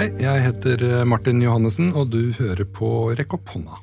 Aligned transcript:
Hei, 0.00 0.06
jeg 0.16 0.40
heter 0.40 0.80
eh, 0.80 1.00
Martin 1.04 1.42
Johannessen, 1.44 1.90
og 1.92 2.06
du 2.08 2.30
hører 2.38 2.64
på 2.64 3.10
Rekk 3.18 3.34
opp 3.36 3.50
hånda. 3.52 3.82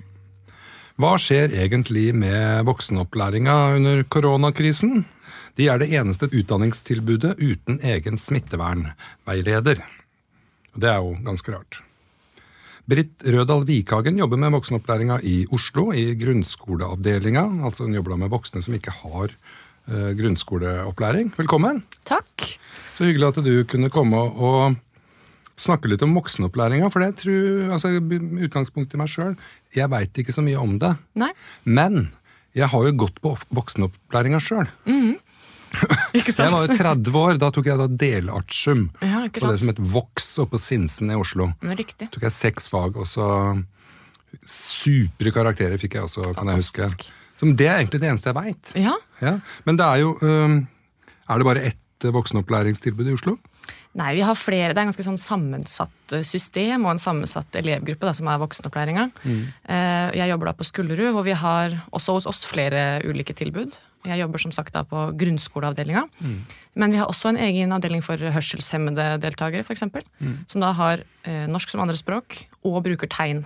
Hva 0.98 1.12
skjer 1.22 1.52
egentlig 1.54 2.08
med 2.18 2.64
voksenopplæringa 2.66 3.58
under 3.76 4.02
koronakrisen? 4.10 5.04
De 5.62 5.68
er 5.70 5.78
det 5.78 5.92
eneste 5.94 6.26
utdanningstilbudet 6.32 7.36
uten 7.38 7.78
egen 7.86 8.18
smittevernveileder. 8.18 9.84
Det 10.74 10.90
er 10.90 11.06
jo 11.06 11.14
ganske 11.28 11.54
rart. 11.54 11.78
Britt 12.90 13.22
Rødal 13.22 13.68
Vikhagen 13.70 14.18
jobber 14.18 14.42
med 14.42 14.58
voksenopplæringa 14.58 15.20
i 15.22 15.36
Oslo, 15.54 15.92
i 15.94 16.16
grunnskoleavdelinga. 16.18 17.46
Altså 17.70 17.86
hun 17.86 17.94
jobber 17.94 18.16
da 18.16 18.24
med 18.24 18.34
voksne 18.34 18.66
som 18.66 18.74
ikke 18.74 18.96
har 19.04 19.38
uh, 19.38 20.12
grunnskoleopplæring. 20.18 21.30
Velkommen. 21.38 21.86
Takk. 22.10 22.58
Så 22.98 23.06
hyggelig 23.06 23.36
at 23.36 23.44
du 23.46 23.54
kunne 23.70 23.94
komme 23.94 24.26
og 24.34 24.82
snakke 25.58 25.90
litt 25.92 26.04
om 26.06 26.16
voksenopplæringa. 26.18 26.90
For 26.94 27.04
det 27.04 27.16
tror, 27.24 27.72
altså 27.76 27.94
utgangspunktet 27.98 28.98
i 28.98 29.02
meg 29.02 29.12
sjøl, 29.12 29.36
jeg 29.76 29.92
veit 29.94 30.22
ikke 30.22 30.36
så 30.36 30.46
mye 30.46 30.60
om 30.62 30.78
det. 30.82 30.94
Nei. 31.18 31.32
Men 31.66 32.12
jeg 32.58 32.70
har 32.74 32.90
jo 32.90 32.98
gått 33.06 33.22
på 33.24 33.34
voksenopplæringa 33.58 34.42
sjøl. 34.44 34.70
Ikke 36.16 36.32
sant? 36.32 36.48
Jeg 36.48 36.54
var 36.54 36.64
jo 36.64 36.78
30 36.80 37.18
år, 37.20 37.40
da 37.42 37.50
tok 37.54 37.68
jeg 37.68 37.80
da 37.80 37.88
delartium 37.92 38.86
Ja, 39.04 39.26
på 39.28 39.50
det 39.50 39.58
som 39.62 39.72
het 39.72 39.82
Vox 39.92 40.30
oppe 40.42 40.56
på 40.56 40.62
Sinsen 40.64 41.12
i 41.12 41.18
Oslo. 41.20 41.50
Riktig. 41.62 42.08
tok 42.14 42.24
jeg 42.24 42.36
seks 42.36 42.70
fag, 42.72 42.96
og 42.98 43.10
så 43.10 43.28
supre 44.48 45.34
karakterer 45.36 45.80
fikk 45.82 45.98
jeg 45.98 46.08
også, 46.08 46.32
kan 46.38 46.52
jeg 46.52 46.62
huske. 46.62 46.86
Fantastisk. 46.86 47.12
Så 47.38 47.52
det 47.60 47.68
er 47.68 47.82
egentlig 47.82 48.02
det 48.02 48.10
eneste 48.10 48.32
jeg 48.32 48.38
veit. 48.40 48.72
Ja. 48.80 48.96
Ja. 49.22 49.36
Men 49.68 49.78
det 49.78 49.86
er 49.86 50.02
jo 50.02 50.16
um, 50.22 50.58
Er 51.28 51.38
det 51.38 51.46
bare 51.46 51.66
ett 51.70 52.06
øh, 52.08 52.14
voksenopplæringstilbud 52.16 53.12
i 53.12 53.14
Oslo? 53.14 53.36
Nei, 53.98 54.12
vi 54.18 54.24
har 54.26 54.38
flere. 54.38 54.74
Det 54.74 54.80
er 54.80 54.86
en 54.86 54.92
ganske 54.92 55.08
sånn 55.08 55.20
sammensatt 55.22 56.16
eh, 56.16 56.26
system 56.28 56.86
og 56.86 56.94
en 56.94 57.02
sammensatt 57.02 57.58
elevgruppe 57.60 58.08
da, 58.08 58.14
som 58.18 58.30
er 58.30 58.42
voksenopplæringa. 58.44 59.10
Mm. 59.24 59.42
Jeg 60.18 60.32
jobber 60.32 60.52
da 60.52 60.56
på 60.58 60.68
Skullerud, 60.68 61.12
hvor 61.16 61.26
vi 61.26 61.36
har 61.38 61.80
også 61.96 62.18
hos 62.18 62.30
oss 62.30 62.44
flere 62.48 63.02
ulike 63.08 63.36
tilbud. 63.38 63.80
Jeg 64.08 64.22
jobber 64.22 64.42
som 64.42 64.54
sagt 64.56 64.76
da 64.76 64.84
på 64.88 65.10
grunnskoleavdelinga. 65.20 66.06
Men 66.78 66.94
vi 66.94 67.00
har 67.02 67.10
også 67.10 67.32
en 67.32 67.40
egen 67.42 67.74
avdeling 67.74 68.04
for 68.06 68.22
hørselshemmede 68.22 69.16
deltakere, 69.24 69.66
f.eks. 69.66 69.80
eksempel, 69.80 70.06
Som 70.48 70.62
da 70.62 70.72
har 70.78 71.04
eh, 71.26 71.48
norsk 71.50 71.74
som 71.74 71.82
andrespråk 71.84 72.44
og 72.64 72.84
bruker 72.86 73.10
tegn. 73.10 73.46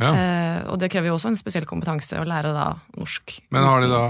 Ja. 0.00 0.10
Eh, 0.16 0.60
og 0.72 0.78
det 0.80 0.88
krever 0.92 1.10
jo 1.10 1.18
også 1.18 1.28
en 1.30 1.36
spesiell 1.38 1.66
kompetanse 1.68 2.16
å 2.20 2.24
lære 2.28 2.54
da 2.56 2.66
norsk. 2.96 3.36
Men 3.52 3.66
har 3.68 3.84
de 3.84 3.90
da, 3.92 4.00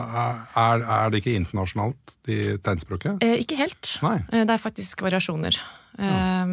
er, 0.63 0.85
er 0.87 1.11
det 1.11 1.21
ikke 1.23 1.35
internasjonalt, 1.41 2.17
de 2.29 2.39
tegnspråket? 2.63 3.19
Eh, 3.27 3.41
ikke 3.43 3.59
helt. 3.59 3.97
Eh, 4.07 4.45
Det 4.45 4.55
er 4.55 4.63
faktisk 4.63 5.03
variasjoner. 5.07 5.59
Ja. 6.01 6.47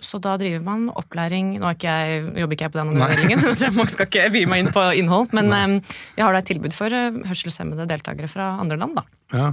så 0.00 0.18
da 0.18 0.32
driver 0.40 0.62
man 0.64 0.86
opplæring 0.96 1.50
Nå 1.60 1.68
ikke 1.74 1.92
jeg, 1.92 2.22
jobber 2.40 2.56
ikke 2.56 2.64
jeg 2.64 2.72
på 2.72 2.78
den 2.80 3.02
avdelingen, 3.04 3.42
så 3.54 3.68
jeg 3.68 3.90
skal 3.92 4.08
ikke 4.08 4.30
by 4.34 4.40
meg 4.48 4.62
inn 4.64 4.70
på 4.74 4.84
innhold. 5.02 5.34
Men 5.36 5.52
um, 5.52 5.74
jeg 6.16 6.24
har 6.24 6.34
da 6.34 6.40
et 6.40 6.48
tilbud 6.50 6.74
for 6.74 6.96
eh, 6.96 7.20
hørselshemmede 7.28 7.86
deltakere 7.90 8.30
fra 8.32 8.48
andre 8.58 8.80
land. 8.80 8.96
da. 8.98 9.04
Ja. 9.36 9.50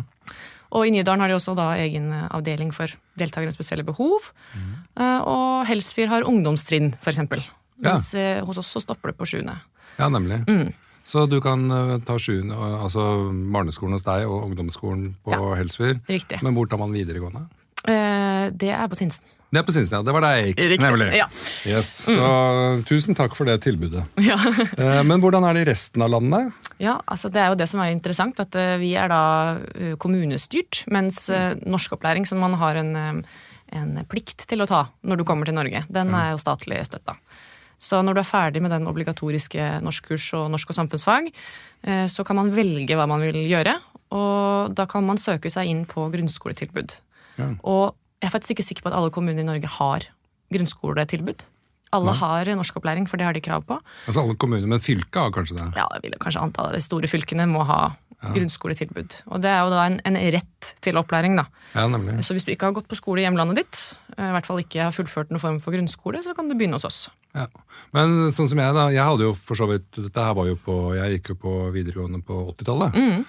Og 0.75 0.87
i 0.87 0.93
Nydalen 0.95 1.21
har 1.21 1.29
de 1.29 1.35
også 1.37 1.53
da 1.59 1.67
egen 1.83 2.07
eh, 2.15 2.25
avdeling 2.33 2.71
for 2.73 2.89
deltakere 3.19 3.51
med 3.51 3.59
spesielle 3.59 3.85
behov. 3.85 4.31
Mm. 4.55 4.73
og 5.27 5.67
Helsfyr 5.69 6.09
har 6.15 6.25
ungdomstrinn, 6.31 6.95
f.eks. 7.03 7.21
Mens 7.83 8.13
ja. 8.15 8.39
hos 8.47 8.57
oss 8.61 8.69
så 8.71 8.79
stopper 8.83 9.11
det 9.11 9.17
på 9.19 9.25
sjuende. 9.27 9.57
ja, 9.99 10.07
nemlig. 10.09 10.41
Så 11.05 11.27
du 11.29 11.37
kan 11.43 11.67
øh, 11.69 11.99
ta 12.01 12.15
sjuende, 12.17 12.55
altså 12.57 13.03
barneskolen 13.53 13.93
hos 13.93 14.03
deg 14.07 14.23
og 14.25 14.47
ungdomsskolen 14.47 15.11
på 15.23 15.35
Ja. 15.35 15.53
Helsfyr. 15.59 15.99
Riktig. 16.09 16.39
Men 16.41 16.55
hvor 16.57 16.65
tar 16.71 16.79
man 16.81 16.95
videregående? 16.95 17.43
Eh, 17.85 18.49
det 18.55 18.71
er 18.73 18.87
på 18.89 18.97
Sinsen. 18.97 19.21
Det 19.53 19.59
er 19.61 19.65
på 19.67 19.71
Sinsen, 19.75 19.99
ja. 19.99 20.01
Det 20.03 20.11
var 20.15 20.23
der 20.25 20.33
jeg 20.39 20.47
gikk. 20.55 20.63
Riktig, 20.71 20.87
Nemlig. 20.89 21.09
ja. 21.19 21.27
Yes. 21.69 21.91
Så 22.09 22.25
tusen 22.89 23.13
takk 23.15 23.35
for 23.37 23.45
det 23.45 23.59
tilbudet. 23.63 24.01
Ja. 24.25 24.39
Eh, 24.81 25.03
Men 25.05 25.21
hvordan 25.21 25.45
er 25.45 25.53
det 25.53 25.67
i 25.67 25.69
resten 25.69 26.01
av 26.01 26.09
landet? 26.15 26.49
Ja, 26.81 26.97
altså 27.05 27.29
Det 27.31 27.39
er 27.43 27.53
jo 27.53 27.59
det 27.61 27.69
som 27.69 27.79
er 27.85 27.93
interessant, 27.93 28.39
at 28.41 28.55
eh, 28.57 28.73
vi 28.81 28.95
er 28.97 29.07
da 29.13 29.21
eh, 29.77 29.93
kommunestyrt, 30.01 30.87
mens 30.91 31.27
norskopplæring, 31.63 32.25
som 32.25 32.41
man 32.41 32.57
har 32.57 32.75
en, 32.81 32.95
eh, 32.95 33.21
en 33.77 33.93
plikt 34.09 34.47
til 34.49 34.65
å 34.65 34.67
ta 34.67 34.87
når 35.05 35.21
du 35.21 35.23
kommer 35.29 35.45
til 35.45 35.53
Norge, 35.55 35.85
den 35.87 36.11
er 36.17 36.33
jo 36.33 36.41
statlig 36.41 36.81
støtta. 36.89 37.13
Så 37.85 38.01
når 38.05 38.17
du 38.17 38.21
er 38.23 38.29
ferdig 38.29 38.63
med 38.65 38.73
den 38.73 38.87
obligatoriske 38.89 39.69
norskkurs 39.85 40.31
og 40.39 40.49
norsk 40.53 40.73
og 40.73 40.79
samfunnsfag, 40.79 41.29
eh, 41.85 42.05
så 42.11 42.25
kan 42.27 42.39
man 42.39 42.53
velge 42.55 42.97
hva 42.97 43.07
man 43.09 43.23
vil 43.25 43.43
gjøre, 43.45 43.77
og 44.15 44.75
da 44.77 44.87
kan 44.89 45.05
man 45.05 45.21
søke 45.21 45.51
seg 45.53 45.69
inn 45.71 45.83
på 45.89 46.07
grunnskoletilbud. 46.13 46.97
Ja. 47.39 47.51
Og 47.63 47.93
jeg 48.21 48.29
er 48.29 48.33
faktisk 48.33 48.55
ikke 48.55 48.69
sikker 48.69 48.85
på 48.85 48.93
at 48.93 48.97
alle 48.97 49.13
kommuner 49.13 49.43
i 49.43 49.47
Norge 49.47 49.69
har 49.69 50.07
grunnskoletilbud. 50.53 51.45
Alle 51.95 52.11
har 52.17 52.49
norskopplæring, 52.57 53.05
for 53.07 53.19
det 53.19 53.27
har 53.27 53.35
de 53.35 53.43
krav 53.43 53.63
på. 53.67 53.77
Altså 54.09 54.23
alle 54.23 54.35
kommuner, 54.35 54.67
men 54.67 54.81
fylket 54.83 55.19
har 55.21 55.31
kanskje 55.31 55.55
det? 55.59 55.67
Ja, 55.77 55.85
jeg 55.95 56.03
vil 56.03 56.17
kanskje 56.19 56.41
anta 56.43 56.65
det. 56.67 56.81
De 56.81 56.83
store 56.83 57.07
fylkene 57.07 57.45
må 57.47 57.63
ha 57.67 57.93
grunnskoletilbud. 58.33 59.19
Og 59.31 59.43
det 59.43 59.51
er 59.51 59.61
jo 59.63 59.73
da 59.73 59.85
en, 59.89 59.99
en 60.07 60.17
rett 60.35 60.71
til 60.83 60.97
opplæring, 60.99 61.37
da. 61.39 61.45
Ja, 61.75 61.85
nemlig. 61.91 62.17
Så 62.25 62.35
hvis 62.35 62.47
du 62.47 62.51
ikke 62.53 62.69
har 62.69 62.75
gått 62.77 62.89
på 62.91 62.97
skole 62.97 63.21
i 63.21 63.27
hjemlandet 63.27 63.61
ditt, 63.61 63.83
eh, 64.17 64.29
i 64.29 64.33
hvert 64.35 64.49
fall 64.49 64.63
ikke 64.63 64.87
har 64.87 64.95
fullført 64.95 65.31
noen 65.33 65.43
form 65.43 65.61
for 65.63 65.75
grunnskole, 65.75 66.23
så 66.25 66.35
kan 66.37 66.49
du 66.49 66.55
begynne 66.57 66.79
hos 66.79 66.87
oss. 66.87 67.05
Ja. 67.35 67.45
Men 67.95 68.31
sånn 68.35 68.47
som 68.47 68.59
jeg, 68.61 68.73
da. 68.77 68.85
Jeg 68.95 69.03
hadde 69.03 69.25
jo 69.27 69.33
for 69.35 69.59
så 69.59 69.67
vidt 69.67 69.89
Dette 69.99 70.23
her 70.23 70.35
var 70.37 70.47
jo 70.47 70.55
på 70.63 70.75
Jeg 70.95 71.17
gikk 71.17 71.33
jo 71.33 71.35
på 71.41 71.53
videregående 71.75 72.21
på 72.23 72.37
80-tallet. 72.53 72.95
Mm. 72.95 73.25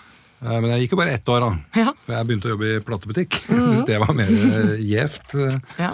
Men 0.46 0.66
jeg 0.74 0.84
gikk 0.84 0.92
jo 0.94 0.98
bare 1.00 1.14
ett 1.16 1.30
år, 1.32 1.40
da. 1.46 1.80
Ja. 1.80 1.92
For 2.04 2.14
jeg 2.14 2.28
begynte 2.28 2.48
å 2.50 2.52
jobbe 2.54 2.68
i 2.68 2.80
platebutikk. 2.84 3.38
Jeg 3.48 3.70
Syns 3.72 3.86
det 3.88 3.96
var 4.02 4.12
mer 4.14 4.28
eh, 4.30 4.74
gjevt. 4.84 5.32
Ja. 5.80 5.88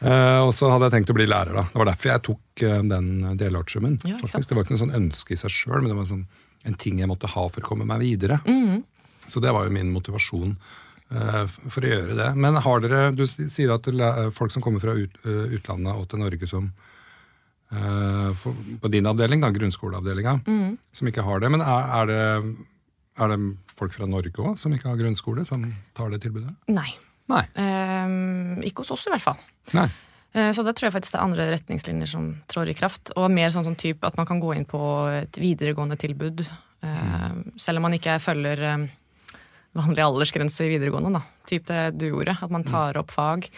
Eh, 0.00 0.38
Og 0.46 0.54
så 0.56 0.70
hadde 0.72 0.88
jeg 0.88 0.94
tenkt 0.96 1.12
å 1.12 1.16
bli 1.18 1.26
lærer, 1.28 1.52
da. 1.58 1.64
Det 1.68 1.80
var 1.82 1.90
derfor 1.90 2.12
jeg 2.14 2.24
tok 2.30 2.62
eh, 2.64 2.80
den 2.94 3.08
delartiumen. 3.38 3.98
Ja, 4.08 4.16
faktisk. 4.22 4.48
Det 4.48 4.56
var 4.56 4.64
ikke 4.66 4.76
noe 4.76 4.82
sånn 4.86 4.96
ønske 5.02 5.36
i 5.36 5.40
seg 5.40 5.52
sjøl, 5.52 5.82
men 5.82 5.90
det 5.92 5.98
var 6.00 6.08
sånn, 6.08 6.24
en 6.70 6.78
ting 6.80 6.98
jeg 7.02 7.10
måtte 7.12 7.30
ha 7.30 7.44
for 7.52 7.60
å 7.62 7.68
komme 7.70 7.86
meg 7.88 8.02
videre. 8.06 8.40
Mhm. 8.48 8.82
Så 9.28 9.42
det 9.44 9.52
var 9.52 9.66
jo 9.68 9.74
min 9.76 9.90
motivasjon 9.92 10.54
eh, 11.12 11.42
for 11.68 11.84
å 11.84 11.90
gjøre 11.92 12.16
det. 12.16 12.30
Men 12.40 12.56
har 12.64 12.80
dere 12.80 13.10
Du 13.12 13.26
sier 13.28 13.74
at 13.76 13.84
folk 14.32 14.54
som 14.54 14.64
kommer 14.64 14.80
fra 14.80 14.96
ut, 14.96 15.18
eh, 15.28 15.44
utlandet 15.58 15.92
og 15.92 16.08
til 16.08 16.22
Norge 16.24 16.48
som 16.48 16.70
eh, 16.72 16.94
På 17.68 18.88
din 18.88 19.06
avdeling, 19.06 19.42
da, 19.44 19.50
grunnskoleavdelinga, 19.52 20.38
mm. 20.46 20.70
som 20.96 21.10
ikke 21.10 21.24
har 21.26 21.42
det. 21.42 21.50
Men 21.52 21.60
er, 21.60 21.90
er 21.98 22.08
det 22.08 22.22
er 23.18 23.32
det 23.32 23.38
folk 23.78 23.94
fra 23.94 24.06
Norge 24.08 24.42
òg 24.42 24.58
som 24.62 24.74
ikke 24.74 24.90
har 24.90 24.98
grunnskole, 25.00 25.44
som 25.48 25.64
tar 25.96 26.12
det 26.12 26.22
tilbudet? 26.22 26.52
Nei. 26.70 26.90
Nei. 27.28 27.44
Um, 27.60 28.60
ikke 28.64 28.84
hos 28.84 28.94
oss, 28.94 29.08
i 29.08 29.12
hvert 29.12 29.24
fall. 29.24 29.40
Nei. 29.76 29.88
Eh, 30.32 30.50
Så 30.56 30.64
da 30.64 30.72
tror 30.72 30.88
jeg 30.88 30.94
faktisk 30.94 31.16
det 31.16 31.20
er 31.20 31.26
andre 31.26 31.48
retningslinjer 31.52 32.08
som 32.08 32.30
trår 32.48 32.72
i 32.72 32.76
kraft. 32.78 33.12
Og 33.16 33.28
mer 33.32 33.52
sånn 33.52 33.66
som 33.66 33.76
typ 33.78 34.04
at 34.06 34.16
man 34.20 34.28
kan 34.28 34.40
gå 34.40 34.54
inn 34.56 34.68
på 34.68 34.80
et 35.12 35.40
videregående 35.40 35.98
tilbud. 36.00 36.46
Mm. 36.84 37.42
Selv 37.58 37.80
om 37.80 37.88
man 37.88 37.96
ikke 37.96 38.16
følger 38.22 38.62
eh, 38.64 38.86
vanlig 39.76 40.04
aldersgrense 40.04 40.64
i 40.64 40.72
videregående. 40.76 41.18
da. 41.18 41.44
Typ 41.50 41.68
det 41.68 41.82
du 41.98 42.08
gjorde, 42.10 42.38
at 42.40 42.54
man 42.54 42.64
tar 42.64 43.00
opp 43.00 43.12
fag. 43.12 43.50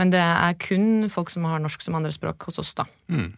Men 0.00 0.10
det 0.10 0.22
er 0.24 0.58
kun 0.62 1.10
folk 1.12 1.30
som 1.30 1.44
har 1.44 1.60
norsk 1.62 1.84
som 1.84 1.98
andrespråk 1.98 2.48
hos 2.48 2.58
oss, 2.62 2.74
da. 2.78 2.88
Eh, 3.12 3.30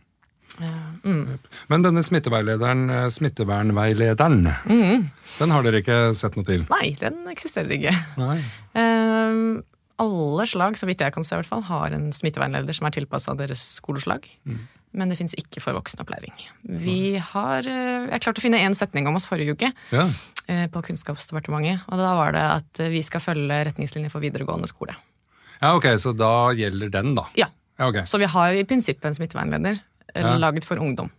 mm. 0.60 1.38
Men 1.68 1.82
denne 1.84 2.02
smitteveilederen, 2.06 2.84
eh, 2.90 3.08
smittevernveilederen, 3.10 4.44
Mm. 4.66 5.10
den 5.38 5.50
har 5.50 5.62
dere 5.66 5.80
ikke 5.82 6.14
sett 6.16 6.36
noe 6.36 6.44
til? 6.46 6.66
Nei, 6.70 6.94
den 7.00 7.24
eksisterer 7.32 7.70
ikke. 7.74 7.94
Eh, 8.74 9.62
alle 10.04 10.46
slag, 10.50 10.74
så 10.78 10.86
vidt 10.88 11.00
jeg 11.04 11.12
kan 11.14 11.22
se, 11.26 11.34
i 11.36 11.38
hvert 11.42 11.46
fall, 11.50 11.62
har 11.68 11.92
en 11.94 12.10
smittevernleder 12.14 12.74
som 12.74 12.86
er 12.88 12.94
tilpassa 12.96 13.34
deres 13.38 13.62
skoleslag. 13.80 14.26
Men 14.94 15.08
det 15.10 15.18
fins 15.18 15.34
ikke 15.34 15.58
for 15.62 15.74
voksenopplæring. 15.74 16.34
Vi 16.62 17.16
har 17.18 17.66
eh, 17.66 18.06
Jeg 18.12 18.20
klarte 18.22 18.38
å 18.38 18.44
finne 18.44 18.60
én 18.62 18.74
setning 18.78 19.08
om 19.10 19.16
oss 19.18 19.26
forrige 19.26 19.56
uke 19.56 19.72
Ja. 19.90 20.04
eh, 20.48 20.66
på 20.68 20.82
Kunnskapsdepartementet. 20.86 21.82
Og 21.88 21.98
da 21.98 22.14
var 22.14 22.30
det 22.32 22.42
at 22.42 22.78
vi 22.92 23.02
skal 23.02 23.20
følge 23.20 23.64
retningslinjer 23.72 24.10
for 24.10 24.20
videregående 24.22 24.68
skole. 24.70 24.94
ja, 25.62 25.74
ok, 25.74 25.84
så 25.98 26.12
da 26.16 26.52
gjelder 26.54 26.90
den, 26.90 27.14
da. 27.14 27.24
Ja, 27.34 27.46
Ja, 27.78 27.88
okay. 27.88 28.02
Så 28.06 28.18
vi 28.20 28.24
har 28.30 28.52
i 28.54 28.62
prinsippet 28.62 29.04
en 29.04 29.14
smittvernleder 29.14 29.74
eh, 29.74 29.93
Ja. 30.22 30.36
laget 30.38 30.64
for 30.64 30.76
ungdom. 30.78 31.10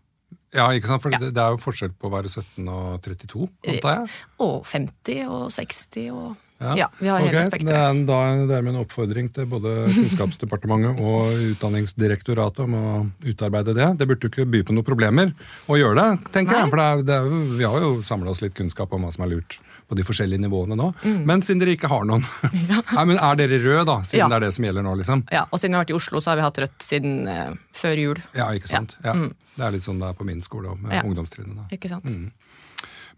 Ja, 0.56 0.70
ikke 0.72 0.88
sant? 0.88 1.02
For 1.04 1.12
Ja. 1.12 1.18
det, 1.20 1.34
det 1.36 1.42
er 1.44 1.52
jo 1.52 1.58
forskjell 1.60 1.92
på 2.00 2.08
å 2.08 2.12
være 2.14 2.30
17 2.32 2.68
og 2.72 3.02
32, 3.04 3.50
antar 3.68 3.98
jeg? 4.00 4.10
Og 4.40 4.64
50 4.66 5.26
og 5.28 5.52
60 5.52 6.10
og 6.16 6.36
Ja. 6.62 6.72
Ja, 6.80 6.86
vi 7.02 7.08
har 7.12 7.20
okay. 7.20 7.28
hele 7.34 7.42
Det 7.44 7.52
spekteret. 7.52 7.76
er 7.76 8.06
da 8.08 8.20
er 8.32 8.38
det 8.40 8.48
dermed 8.48 8.74
en 8.76 8.86
oppfordring 8.86 9.28
til 9.36 9.46
både 9.46 9.74
Kunnskapsdepartementet 9.92 11.02
og 11.04 11.28
Utdanningsdirektoratet 11.52 12.64
om 12.64 12.74
å 12.80 12.86
utarbeide 13.28 13.74
det. 13.76 13.90
Det 14.00 14.08
burde 14.08 14.24
jo 14.24 14.32
ikke 14.32 14.46
by 14.50 14.62
på 14.64 14.76
noen 14.78 14.88
problemer 14.88 15.34
å 15.68 15.76
gjøre 15.76 16.00
det, 16.00 16.32
tenker 16.32 16.56
Nei. 16.56 16.62
jeg. 16.64 16.70
For 16.72 16.80
det 16.80 16.86
er, 16.88 17.04
det 17.04 17.18
er, 17.20 17.58
vi 17.60 17.68
har 17.68 17.80
jo 17.84 17.92
samla 18.08 18.32
oss 18.32 18.42
litt 18.42 18.56
kunnskap 18.56 18.94
om 18.96 19.04
hva 19.04 19.12
som 19.12 19.26
er 19.28 19.34
lurt 19.36 19.60
på 19.88 19.96
de 20.00 20.04
forskjellige 20.08 20.42
nivåene 20.42 20.76
nå. 20.80 20.88
Mm. 21.04 21.20
Men 21.30 21.42
siden 21.46 21.60
dere 21.62 21.76
ikke 21.78 21.90
har 21.92 22.06
noen 22.10 22.24
Nei, 22.96 23.04
men 23.06 23.18
Er 23.22 23.36
dere 23.38 23.60
røde, 23.62 23.86
da? 23.86 24.00
Siden 24.04 24.24
Ja. 24.24 24.28
det 24.32 24.38
er 24.40 24.46
det 24.48 24.54
som 24.58 24.66
gjelder 24.66 24.86
nå, 24.88 24.96
liksom? 25.02 25.24
Ja, 25.32 25.44
Og 25.52 25.60
siden 25.62 25.76
vi 25.76 25.78
har 25.80 25.86
vært 25.86 25.94
i 25.94 25.98
Oslo, 26.00 26.22
så 26.24 26.32
har 26.34 26.40
vi 26.42 26.46
hatt 26.48 26.62
rødt 26.66 26.82
siden 26.88 27.28
eh, 27.30 27.52
før 27.76 28.02
jul. 28.02 28.22
Ja, 28.38 28.48
ikke 28.58 28.72
sant? 28.72 28.98
Ja. 29.06 29.14
Mm. 29.14 29.32
Det 29.56 29.64
er 29.68 29.72
litt 29.78 29.86
sånn 29.88 30.00
det 30.02 30.10
er 30.10 30.18
på 30.18 30.26
min 30.28 30.42
skole 30.44 30.74
òg, 30.74 30.82
med 30.82 30.98
Ja. 30.98 31.04
ungdomstrinnet. 31.08 31.70
Ikke 31.78 31.92
sant? 31.94 32.10
Mm. 32.10 32.32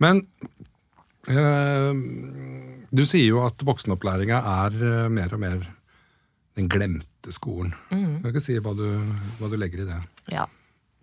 Men 0.04 0.22
eh, 1.28 1.94
du 2.92 3.04
sier 3.08 3.28
jo 3.32 3.42
at 3.48 3.64
voksenopplæringa 3.68 4.42
er 4.68 4.78
eh, 4.92 5.08
mer 5.12 5.34
og 5.36 5.42
mer 5.44 5.66
den 6.58 6.70
glemte 6.72 7.34
skolen. 7.36 7.74
Mm. 7.92 8.22
Kan 8.24 8.32
ikke 8.34 8.42
si 8.44 8.56
hva 8.64 8.74
du, 8.78 8.86
hva 9.40 9.50
du 9.52 9.58
legger 9.60 9.84
i 9.84 9.90
det. 9.90 9.98
Ja. 10.34 10.46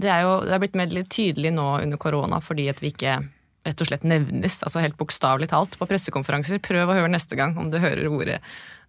Det 0.03 0.11
er 0.11 0.25
jo 0.27 0.31
det 0.43 0.55
er 0.57 0.63
blitt 0.65 0.75
mer 0.79 0.91
litt 0.91 1.11
tydelig 1.15 1.53
nå 1.55 1.67
under 1.85 2.01
korona 2.03 2.41
fordi 2.43 2.65
at 2.73 2.81
vi 2.83 2.91
ikke 2.91 3.13
rett 3.65 3.81
og 3.81 3.89
slett 3.89 4.07
nevnes, 4.07 4.61
altså 4.67 4.83
helt 4.85 4.97
bokstavelig 5.01 5.51
talt, 5.53 5.79
på 5.81 5.89
pressekonferanser. 5.89 6.61
Prøv 6.65 6.91
å 6.91 6.97
høre 6.99 7.13
neste 7.13 7.39
gang 7.39 7.57
om 7.61 7.71
du 7.73 7.79
hører 7.83 8.11
ordet 8.13 8.41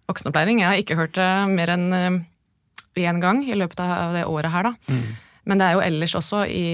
voksenopplæring. 0.06 0.60
Jeg 0.62 0.70
har 0.70 0.82
ikke 0.82 0.98
hørt 0.98 1.16
det 1.18 1.30
mer 1.50 1.72
enn 1.74 1.86
én 2.96 3.20
gang 3.20 3.42
i 3.44 3.56
løpet 3.56 3.80
av 3.82 4.14
det 4.16 4.26
året 4.28 4.52
her, 4.52 4.70
da. 4.70 4.96
Men 5.46 5.60
det 5.60 5.66
er 5.66 5.76
jo 5.76 5.84
ellers 5.84 6.14
også 6.18 6.44
i 6.50 6.66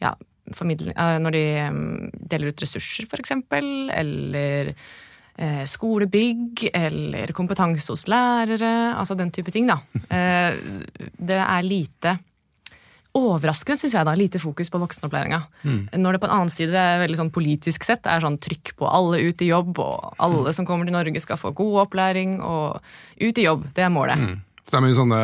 ja, 0.00 0.12
eh, 0.12 1.16
Når 1.20 1.34
de 1.34 1.46
mm, 1.70 2.10
deler 2.30 2.52
ut 2.52 2.62
ressurser, 2.64 3.08
eksempel, 3.20 3.90
eller 3.92 4.72
eh, 4.72 5.64
skolebygg, 5.68 6.68
eller 6.72 7.32
kompetanse 7.36 7.92
hos 7.92 8.06
lærere, 8.10 8.94
altså 8.96 9.16
den 9.18 9.32
type 9.34 9.52
ting, 9.54 9.68
da. 9.70 9.80
Eh, 10.14 10.54
det 11.18 11.40
er 11.40 11.66
lite 11.66 12.18
Overraskende, 13.14 13.78
syns 13.78 13.94
jeg, 13.94 14.06
da, 14.08 14.14
lite 14.18 14.40
fokus 14.42 14.72
på 14.74 14.80
voksenopplæringa. 14.82 15.38
Når 15.94 16.16
det 16.16 16.20
på 16.24 16.26
en 16.26 16.34
annen 16.34 16.50
side 16.50 16.74
er 16.74 17.02
veldig 17.04 17.20
sånn 17.20 17.30
politisk 17.34 17.86
sett 17.86 18.08
er 18.10 18.24
sånn 18.24 18.40
trykk 18.42 18.72
på 18.80 18.88
alle 18.90 19.20
ut 19.22 19.44
i 19.44 19.52
jobb, 19.52 19.78
og 19.78 20.16
alle 20.18 20.54
som 20.56 20.66
kommer 20.66 20.88
til 20.88 20.96
Norge 20.96 21.22
skal 21.22 21.38
få 21.38 21.52
god 21.54 21.84
opplæring, 21.84 22.40
og 22.42 22.82
ut 23.22 23.38
i 23.38 23.46
jobb. 23.46 23.68
Det 23.76 23.86
er 23.86 23.94
målet. 23.94 24.18
Så 24.64 24.74
det 24.74 24.80
er 24.80 24.84
mye 24.86 24.98
sånne 24.98 25.22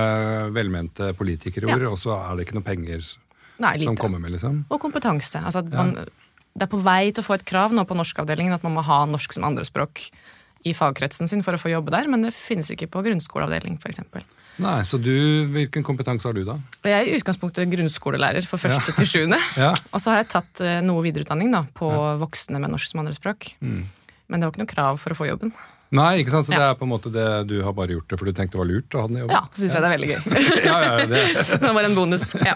velmente 0.54 1.10
politikerord, 1.18 1.88
og 1.90 1.98
så 1.98 2.14
er 2.20 2.38
det 2.38 2.46
ikke 2.46 2.60
noe 2.60 2.68
penger 2.68 3.02
Nei, 3.60 3.76
som 3.82 3.98
kommer 3.98 4.22
med, 4.22 4.36
liksom. 4.36 4.64
Og 4.70 4.80
kompetanse. 4.80 5.42
Altså, 5.42 5.64
at 5.64 5.74
man, 5.74 5.94
det 6.54 6.66
er 6.66 6.70
på 6.70 6.80
vei 6.82 7.10
til 7.10 7.24
å 7.24 7.26
få 7.26 7.38
et 7.38 7.46
krav 7.48 7.74
nå 7.74 7.84
på 7.88 7.96
norskavdelingen 7.98 8.54
at 8.54 8.64
man 8.66 8.76
må 8.78 8.84
ha 8.86 9.02
norsk 9.08 9.34
som 9.36 9.46
andrespråk 9.48 10.06
i 10.68 10.74
fagkretsen 10.76 11.28
sin 11.30 11.42
for 11.44 11.56
å 11.56 11.60
få 11.60 11.72
jobbe 11.72 11.92
der, 11.94 12.08
men 12.12 12.26
det 12.26 12.34
finnes 12.36 12.68
ikke 12.72 12.90
på 12.92 13.02
grunnskoleavdeling 13.06 13.78
f.eks. 13.80 14.02
Nei, 14.60 14.80
Så 14.84 15.00
du, 15.00 15.12
hvilken 15.54 15.84
kompetanse 15.86 16.28
har 16.28 16.36
du, 16.36 16.42
da? 16.46 16.58
Jeg 16.84 16.96
er 16.96 17.08
i 17.08 17.16
utgangspunktet 17.18 17.70
grunnskolelærer 17.72 18.44
for 18.48 18.60
første 18.60 18.94
til 18.96 19.08
sjuende. 19.08 19.40
Ja. 19.60 19.72
Og 19.90 20.00
så 20.02 20.12
har 20.12 20.22
jeg 20.22 20.30
tatt 20.32 20.62
eh, 20.64 20.78
noe 20.84 21.02
videreutdanning 21.04 21.50
da, 21.52 21.64
på 21.76 21.88
voksne 22.20 22.60
med 22.62 22.72
norsk 22.72 22.92
som 22.92 23.02
andrespråk. 23.02 23.52
Mm. 23.64 23.82
Men 24.30 24.40
det 24.40 24.46
var 24.46 24.54
ikke 24.54 24.62
noe 24.62 24.74
krav 24.74 25.00
for 25.02 25.14
å 25.14 25.18
få 25.18 25.28
jobben. 25.28 25.52
Nei, 25.90 26.20
ikke 26.22 26.30
sant? 26.30 26.46
Så 26.46 26.52
det 26.54 26.62
er 26.62 26.76
på 26.78 26.86
en 26.86 26.90
måte 26.92 27.10
det 27.10 27.24
du 27.50 27.56
har 27.66 27.72
bare 27.74 27.96
gjort 27.96 28.12
det 28.12 28.18
for 28.20 28.28
du 28.28 28.32
tenkte 28.36 28.54
det 28.54 28.60
var 28.60 28.68
lurt 28.68 28.94
å 28.94 29.00
ha 29.02 29.08
den 29.10 29.16
i 29.18 29.22
jobben? 29.24 29.34
Ja, 29.34 29.40
så 29.50 29.64
syns 29.64 29.72
jeg 29.74 29.82
det 29.82 29.88
er 29.88 29.94
veldig 29.96 30.10
gøy. 30.10 30.20
ja, 30.70 30.76
ja, 30.84 31.06
det. 31.10 31.22
det 31.64 31.72
var 31.74 31.88
en 31.88 31.96
bonus. 31.98 32.24
Ja. 32.46 32.54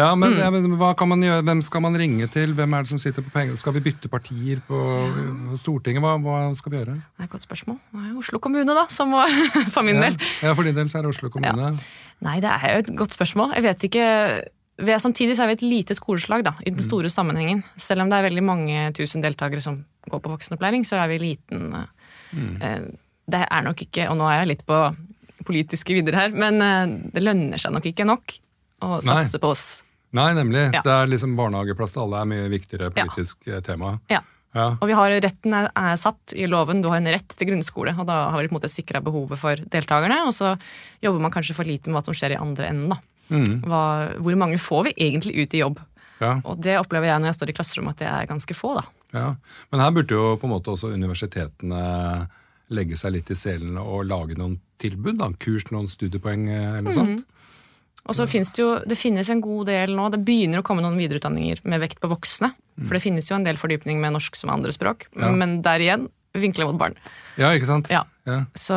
ja 0.00 0.06
men, 0.16 0.36
Mm. 0.40 0.54
men 0.56 0.78
hva 0.80 0.94
kan 0.96 1.10
man 1.12 1.20
gjøre? 1.26 1.42
Hvem 1.44 1.60
skal 1.66 1.84
man 1.84 1.98
ringe 2.00 2.28
til? 2.32 2.54
Hvem 2.56 2.76
er 2.78 2.86
det 2.86 2.92
som 2.94 3.02
sitter 3.02 3.26
på 3.26 3.32
penger? 3.34 3.58
Skal 3.60 3.76
vi 3.76 3.82
bytte 3.84 4.08
partier 4.08 4.62
på 4.64 4.80
Stortinget? 5.60 6.00
Hva, 6.04 6.14
hva 6.24 6.38
skal 6.56 6.72
vi 6.72 6.80
gjøre? 6.80 6.94
Det 7.02 7.24
er 7.24 7.28
et 7.28 7.34
godt 7.34 7.44
spørsmål. 7.44 7.76
Det 7.92 8.06
er 8.06 8.16
Oslo 8.22 8.40
kommune, 8.40 8.76
da, 8.80 8.86
som 8.92 9.12
må 9.12 9.26
for 9.74 9.84
min 9.84 10.00
Ja, 10.00 10.08
del. 10.08 10.16
ja, 10.48 10.54
For 10.56 10.64
din 10.70 10.78
del 10.80 10.88
så 10.88 11.00
er 11.02 11.06
det 11.08 11.12
Oslo 11.12 11.28
kommune. 11.34 11.74
Nei, 12.24 12.38
det 12.40 12.48
er 12.56 12.66
jo 12.78 12.82
et 12.86 12.90
godt 13.04 13.12
spørsmål. 13.16 13.52
Jeg 13.58 13.66
vet 13.68 13.86
ikke 13.90 14.08
vi 14.80 14.92
er, 14.94 15.00
Samtidig 15.04 15.34
så 15.36 15.44
er 15.44 15.50
vi 15.52 15.58
et 15.58 15.66
lite 15.68 15.92
skoleslag 15.98 16.40
da, 16.46 16.54
i 16.64 16.70
den 16.72 16.80
store 16.80 17.10
sammenhengen. 17.12 17.60
Selv 17.76 18.00
om 18.06 18.08
det 18.08 18.16
er 18.16 18.28
veldig 18.30 18.44
mange 18.48 18.86
tusen 18.96 19.20
deltakere 19.20 19.60
som 19.60 19.82
går 20.08 20.22
på 20.24 20.32
voksenopplæring, 20.32 20.86
så 20.88 20.96
er 21.02 21.10
vi 21.12 21.18
liten. 21.20 21.74
Eh, 22.36 22.88
Det 23.30 23.44
er 23.46 23.62
nok 23.66 23.84
ikke, 23.86 24.08
og 24.10 24.18
nå 24.20 24.26
er 24.30 24.40
jeg 24.40 24.50
litt 24.54 24.66
på 24.68 24.80
politiske 25.46 25.94
vidder 25.96 26.18
her, 26.18 26.34
men 26.36 26.60
eh, 26.64 26.96
det 27.14 27.22
lønner 27.24 27.60
seg 27.60 27.72
nok 27.74 27.86
ikke 27.90 28.06
nok 28.08 28.34
å 28.84 28.96
Nei. 28.96 29.04
satse 29.06 29.40
på 29.40 29.52
oss. 29.54 29.68
Nei, 30.16 30.32
nemlig. 30.34 30.70
Ja. 30.74 30.82
Det 30.82 30.90
er 30.90 31.10
liksom 31.10 31.36
Barnehageplass 31.38 31.94
til 31.94 32.02
alle 32.04 32.22
er 32.24 32.30
mye 32.32 32.50
viktigere 32.50 32.90
politisk 32.94 33.46
ja. 33.46 33.60
tema. 33.64 33.98
Ja. 34.10 34.22
Ja. 34.50 34.72
Og 34.80 34.88
vi 34.90 34.96
har 34.98 35.12
retten 35.22 35.52
er, 35.54 35.68
er 35.78 35.98
satt 36.00 36.32
i 36.34 36.48
loven, 36.50 36.80
du 36.82 36.88
har 36.90 36.98
en 36.98 37.06
rett 37.06 37.36
til 37.38 37.52
grunnskole, 37.52 37.92
og 37.94 38.08
da 38.08 38.16
har 38.34 38.42
vi 38.42 38.48
på 38.50 38.56
en 38.56 38.58
måte 38.58 38.70
sikra 38.72 38.98
behovet 39.04 39.38
for 39.38 39.60
deltakerne, 39.70 40.24
og 40.26 40.34
så 40.34 40.56
jobber 41.04 41.22
man 41.22 41.30
kanskje 41.30 41.54
for 41.54 41.68
lite 41.68 41.86
med 41.86 42.00
hva 42.00 42.02
som 42.08 42.16
skjer 42.18 42.34
i 42.34 42.40
andre 42.40 42.72
enden, 42.72 42.90
da. 42.96 42.98
Mm, 43.30 43.60
Hva, 43.62 43.82
hvor 44.18 44.34
mange 44.34 44.56
får 44.58 44.88
vi 44.88 44.92
egentlig 45.06 45.36
ut 45.38 45.52
i 45.54 45.60
jobb? 45.60 45.78
ja. 46.18 46.32
Og 46.42 46.58
det 46.58 46.74
opplever 46.80 47.06
jeg 47.06 47.22
når 47.22 47.30
jeg 47.30 47.36
står 47.38 47.52
i 47.52 47.54
klasserommet 47.60 47.94
at 47.94 48.02
det 48.02 48.08
er 48.10 48.26
ganske 48.32 48.56
få, 48.58 48.72
da. 48.80 48.82
Ja, 49.12 49.34
Men 49.72 49.80
her 49.82 49.90
burde 49.90 50.14
jo 50.14 50.36
på 50.38 50.46
en 50.46 50.52
måte 50.54 50.70
også 50.70 50.92
universitetene 50.94 52.28
legge 52.70 52.96
seg 52.96 53.16
litt 53.16 53.30
i 53.30 53.34
selen 53.38 53.78
og 53.82 54.04
lage 54.06 54.36
noen 54.38 54.60
tilbud. 54.78 55.18
da, 55.18 55.30
Kurs, 55.42 55.66
noen 55.74 55.88
studiepoeng 55.90 56.48
eh, 56.48 56.68
eller 56.78 56.86
noe 56.86 56.94
sånt. 56.94 57.24
Og 58.06 58.16
så 58.16 58.24
finnes 58.30 58.48
det 58.56 58.62
jo 58.62 58.70
det 58.88 58.96
finnes 58.96 59.28
en 59.30 59.42
god 59.44 59.66
del 59.68 59.92
nå, 59.94 60.06
det 60.10 60.22
begynner 60.24 60.62
å 60.62 60.66
komme 60.66 60.82
noen 60.82 60.96
videreutdanninger 60.98 61.60
med 61.68 61.82
vekt 61.82 62.00
på 62.00 62.08
voksne. 62.10 62.52
For 62.86 62.96
det 62.96 63.02
finnes 63.04 63.26
jo 63.28 63.36
en 63.36 63.44
del 63.44 63.58
fordypning 63.60 63.98
med 64.00 64.14
norsk 64.14 64.38
som 64.38 64.50
andrespråk, 64.54 65.08
Ja. 65.18 65.28
men 65.36 65.60
der 65.62 65.82
igjen 65.84 66.08
vinkler 66.32 66.70
mot 66.70 66.78
barn. 66.78 66.94
Ja, 67.36 67.50
ikke 67.52 67.66
sant? 67.68 67.90
Ja. 67.90 68.04
Ja. 68.30 68.40
Så 68.58 68.76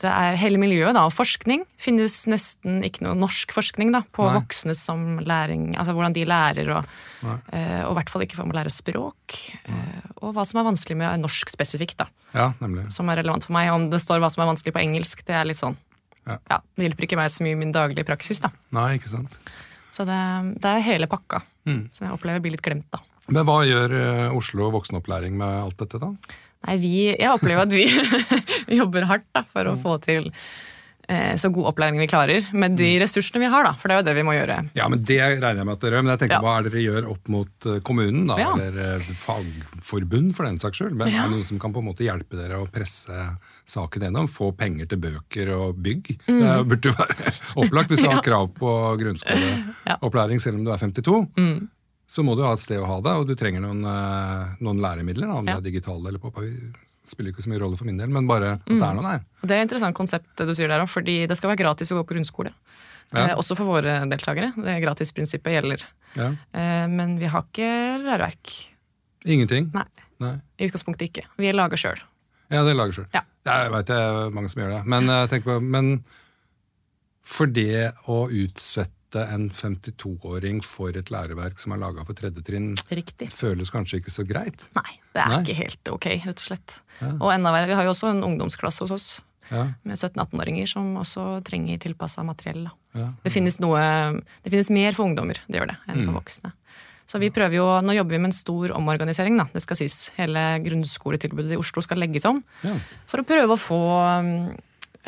det 0.00 0.08
er 0.10 0.36
hele 0.40 0.58
miljøet, 0.62 0.94
da. 0.96 1.04
Og 1.08 1.12
forskning 1.14 1.64
finnes 1.80 2.14
nesten 2.30 2.80
ikke 2.86 3.04
noe 3.06 3.16
norsk 3.18 3.52
forskning 3.56 3.92
da, 3.94 4.00
på 4.14 4.24
Nei. 4.28 4.34
voksne 4.38 4.74
som 4.78 5.18
læring, 5.26 5.72
altså 5.76 5.94
hvordan 5.96 6.14
de 6.16 6.24
lærer, 6.28 6.70
og, 6.76 6.90
og 7.26 7.92
i 7.92 7.96
hvert 7.98 8.12
fall 8.14 8.24
ikke 8.26 8.38
for 8.40 8.46
å 8.48 8.56
lære 8.56 8.72
språk. 8.74 9.38
Uh, 9.68 10.00
Og 10.22 10.34
hva 10.36 10.44
som 10.46 10.60
er 10.62 10.68
vanskelig 10.70 10.96
med 11.00 11.22
norsk 11.24 11.50
spesifikt, 11.50 11.98
da. 11.98 12.06
ja, 12.36 12.50
nemlig. 12.62 12.86
Som 12.94 13.10
er 13.10 13.18
relevant 13.22 13.44
for 13.48 13.56
meg. 13.56 13.72
Om 13.74 13.88
det 13.90 13.98
står 14.04 14.20
hva 14.22 14.30
som 14.30 14.44
er 14.44 14.52
vanskelig 14.52 14.74
på 14.76 14.82
engelsk, 14.84 15.24
det 15.26 15.34
er 15.40 15.48
litt 15.50 15.58
sånn 15.62 15.74
Ja. 16.22 16.36
ja, 16.50 16.60
Det 16.78 16.84
hjelper 16.86 17.08
ikke 17.08 17.16
meg 17.18 17.30
så 17.34 17.42
mye 17.42 17.56
i 17.56 17.58
min 17.58 17.72
daglige 17.74 18.06
praksis, 18.06 18.38
da. 18.44 18.52
Nei, 18.70 18.92
ikke 19.00 19.10
sant. 19.10 19.34
Så 19.92 20.04
det, 20.06 20.18
det 20.62 20.70
er 20.76 20.84
hele 20.86 21.08
pakka 21.10 21.42
Mm. 21.66 21.88
som 21.94 22.06
jeg 22.08 22.14
opplever 22.16 22.40
blir 22.42 22.50
litt 22.56 22.62
glemt, 22.62 22.86
da. 22.90 22.98
Men 23.30 23.44
hva 23.46 23.60
gjør 23.62 23.92
eh, 23.94 24.32
Oslo 24.34 24.66
voksenopplæring 24.74 25.36
med 25.38 25.60
alt 25.62 25.76
dette, 25.78 25.98
da? 26.02 26.08
Nei, 26.66 26.76
vi, 26.82 26.92
jeg 27.14 27.30
opplever 27.32 27.64
at 27.66 27.72
vi 27.74 27.86
jobber 28.80 29.08
hardt 29.10 29.26
da, 29.34 29.42
for 29.48 29.66
å 29.72 29.76
få 29.80 29.96
til 30.04 30.28
eh, 31.10 31.32
så 31.40 31.50
god 31.52 31.72
opplæring 31.72 31.98
vi 31.98 32.06
klarer, 32.08 32.46
med 32.54 32.76
de 32.78 32.92
ressursene 33.02 33.42
vi 33.42 33.48
har, 33.50 33.66
da. 33.66 33.72
For 33.80 33.90
det 33.90 33.96
er 33.96 34.02
jo 34.02 34.06
det 34.06 34.14
vi 34.20 34.24
må 34.28 34.36
gjøre. 34.36 34.58
Ja, 34.78 34.86
men 34.92 35.02
Det 35.04 35.18
regner 35.18 35.58
jeg 35.58 35.66
med 35.68 35.74
at 35.74 35.82
dere 35.82 35.98
gjør. 35.98 36.04
Men 36.06 36.12
jeg 36.14 36.20
tenker, 36.22 36.36
Ja. 36.38 36.42
hva 36.46 36.52
er 36.60 36.62
det 36.68 36.72
dere 36.76 36.84
gjør 36.86 37.08
opp 37.16 37.32
mot 37.34 37.66
eh, 37.72 37.80
kommunen, 37.84 38.22
da? 38.30 38.38
Ja. 38.38 38.52
Eller 38.54 38.78
eh, 38.94 39.10
fagforbund, 39.24 40.32
for 40.38 40.46
den 40.46 40.62
saks 40.62 40.78
skyld? 40.80 40.94
Men 41.02 41.10
Ja. 41.10 41.24
Er 41.24 41.28
det 41.32 41.36
noen 41.36 41.48
som 41.50 41.58
kan 41.66 41.74
på 41.74 41.82
en 41.82 41.88
måte 41.90 42.06
hjelpe 42.06 42.38
dere 42.38 42.62
å 42.62 42.70
presse 42.70 43.18
saken 43.74 44.06
gjennom? 44.06 44.30
Få 44.30 44.52
penger 44.56 44.86
til 44.94 45.02
bøker 45.02 45.50
og 45.58 45.82
bygg? 45.82 46.14
Mm. 46.30 46.40
Det 46.46 46.56
burde 46.70 46.92
jo 46.92 46.96
være 47.02 47.36
opplagt 47.66 47.92
hvis 47.92 48.06
du 48.06 48.10
har 48.12 48.22
krav 48.30 48.50
på 48.56 48.72
grunnskoleopplæring 49.02 50.40
selv 50.42 50.60
om 50.62 50.66
du 50.66 50.72
er 50.74 50.78
52. 50.86 51.22
Mm. 51.36 51.62
Så 52.12 52.20
må 52.26 52.34
du 52.36 52.42
ha 52.44 52.52
et 52.52 52.60
sted 52.60 52.76
å 52.82 52.84
ha 52.90 52.98
det, 53.04 53.12
og 53.16 53.26
du 53.30 53.34
trenger 53.38 53.62
noen, 53.64 53.80
eh, 53.88 54.54
noen 54.60 54.80
læremidler, 54.84 55.30
da, 55.30 55.36
om 55.40 55.46
Ja. 55.48 55.54
det 55.58 55.62
er 55.66 55.70
digitale 55.72 56.08
eller 56.12 56.18
på 56.22 56.32
papir. 56.32 56.72
spiller 57.04 57.32
ikke 57.32 57.42
så 57.42 57.50
mye 57.50 57.58
rolle 57.58 57.76
for 57.76 57.84
min 57.84 57.96
del, 57.98 58.08
men 58.08 58.28
bare 58.28 58.52
at 58.52 58.64
Mm. 58.70 58.78
det 58.78 58.86
er 58.88 58.94
noe 58.94 59.02
der. 59.02 59.24
Det 59.42 59.50
er 59.50 59.60
et 59.60 59.68
interessant 59.68 59.94
konsept 59.96 60.36
det 60.36 60.46
du 60.46 60.54
sier 60.54 60.68
der 60.68 60.80
òg, 60.80 60.88
fordi 60.88 61.26
det 61.26 61.36
skal 61.36 61.50
være 61.50 61.58
gratis 61.58 61.90
å 61.90 61.96
gå 61.98 62.04
på 62.06 62.14
grunnskole. 62.14 62.52
Ja. 63.12 63.26
Eh, 63.26 63.34
også 63.34 63.56
for 63.56 63.64
våre 63.66 64.06
deltakere. 64.08 64.52
Det 64.54 64.80
Gratisprinsippet 64.84 65.52
gjelder. 65.52 65.82
Ja. 66.14 66.28
Eh, 66.54 66.86
men 66.86 67.18
vi 67.18 67.26
har 67.26 67.42
ikke 67.42 67.98
rærverk. 68.06 68.68
Ingenting? 69.26 69.70
Nei, 69.74 69.84
Nei. 70.20 70.40
i 70.60 70.68
utgangspunktet 70.68 71.10
ikke. 71.10 71.24
Vi 71.36 71.50
lager 71.52 71.76
sjøl. 71.76 71.98
Ja, 72.50 72.62
det 72.62 72.76
lager 72.76 72.92
sjøl. 72.92 73.06
Ja. 73.12 73.22
Jeg 73.44 73.70
veit 73.72 73.86
det 73.86 73.96
er 73.96 74.30
mange 74.30 74.48
som 74.48 74.62
gjør 74.62 74.76
det. 74.78 74.86
Men, 74.86 75.06
jeg 75.28 75.42
på, 75.44 75.60
men 75.60 76.04
for 77.24 77.46
det 77.46 77.92
å 78.06 78.28
utsette 78.30 78.92
en 79.20 79.48
52-åring 79.50 80.62
for 80.64 80.96
et 80.96 81.10
læreverk 81.12 81.60
som 81.60 81.72
er 81.74 81.80
laga 81.82 82.04
for 82.08 82.14
tredje 82.18 82.42
trinn, 82.46 82.72
Riktig. 82.90 83.28
føles 83.32 83.70
kanskje 83.70 84.00
ikke 84.00 84.14
så 84.14 84.24
greit? 84.26 84.64
Nei, 84.78 84.96
det 85.12 85.20
er 85.24 85.28
Nei. 85.34 85.42
ikke 85.44 85.58
helt 85.58 85.92
ok, 85.92 86.06
rett 86.24 86.38
og 86.40 86.46
slett. 86.46 86.78
Ja. 87.00 87.10
Og 87.20 87.32
enda 87.34 87.52
verre, 87.52 87.68
vi 87.70 87.76
har 87.78 87.84
jo 87.84 87.92
også 87.94 88.10
en 88.14 88.24
ungdomsklasse 88.24 88.86
hos 88.86 88.90
oss 88.96 89.10
Ja, 89.50 89.66
med 89.84 89.98
17-18-åringer 89.98 90.68
som 90.70 90.94
også 90.96 91.42
trenger 91.44 91.78
tilpassa 91.82 92.22
materiell. 92.24 92.64
Da. 92.70 92.72
ja. 93.00 93.08
Det 93.24 93.32
finnes 93.34 93.58
noe 93.60 93.80
Det 94.44 94.52
finnes 94.54 94.70
mer 94.70 94.92
for 94.96 95.04
ungdommer, 95.10 95.36
det 95.50 95.58
gjør 95.60 95.72
det, 95.74 95.78
enn 95.90 96.04
for 96.06 96.14
voksne. 96.20 96.52
Så 97.10 97.18
vi 97.20 97.28
prøver 97.34 97.58
jo, 97.58 97.64
Nå 97.84 97.92
jobber 97.92 98.14
vi 98.14 98.20
med 98.22 98.30
en 98.30 98.36
stor 98.36 98.72
omorganisering, 98.78 99.36
da, 99.36 99.44
det 99.52 99.60
skal 99.64 99.76
sies. 99.76 100.12
Hele 100.16 100.40
grunnskoletilbudet 100.64 101.52
i 101.56 101.60
Oslo 101.60 101.82
skal 101.84 101.98
legges 102.00 102.24
om. 102.24 102.38
Ja. 102.64 102.76
For 103.10 103.20
å 103.20 103.26
prøve 103.28 103.52
å 103.52 103.60
få 103.60 103.80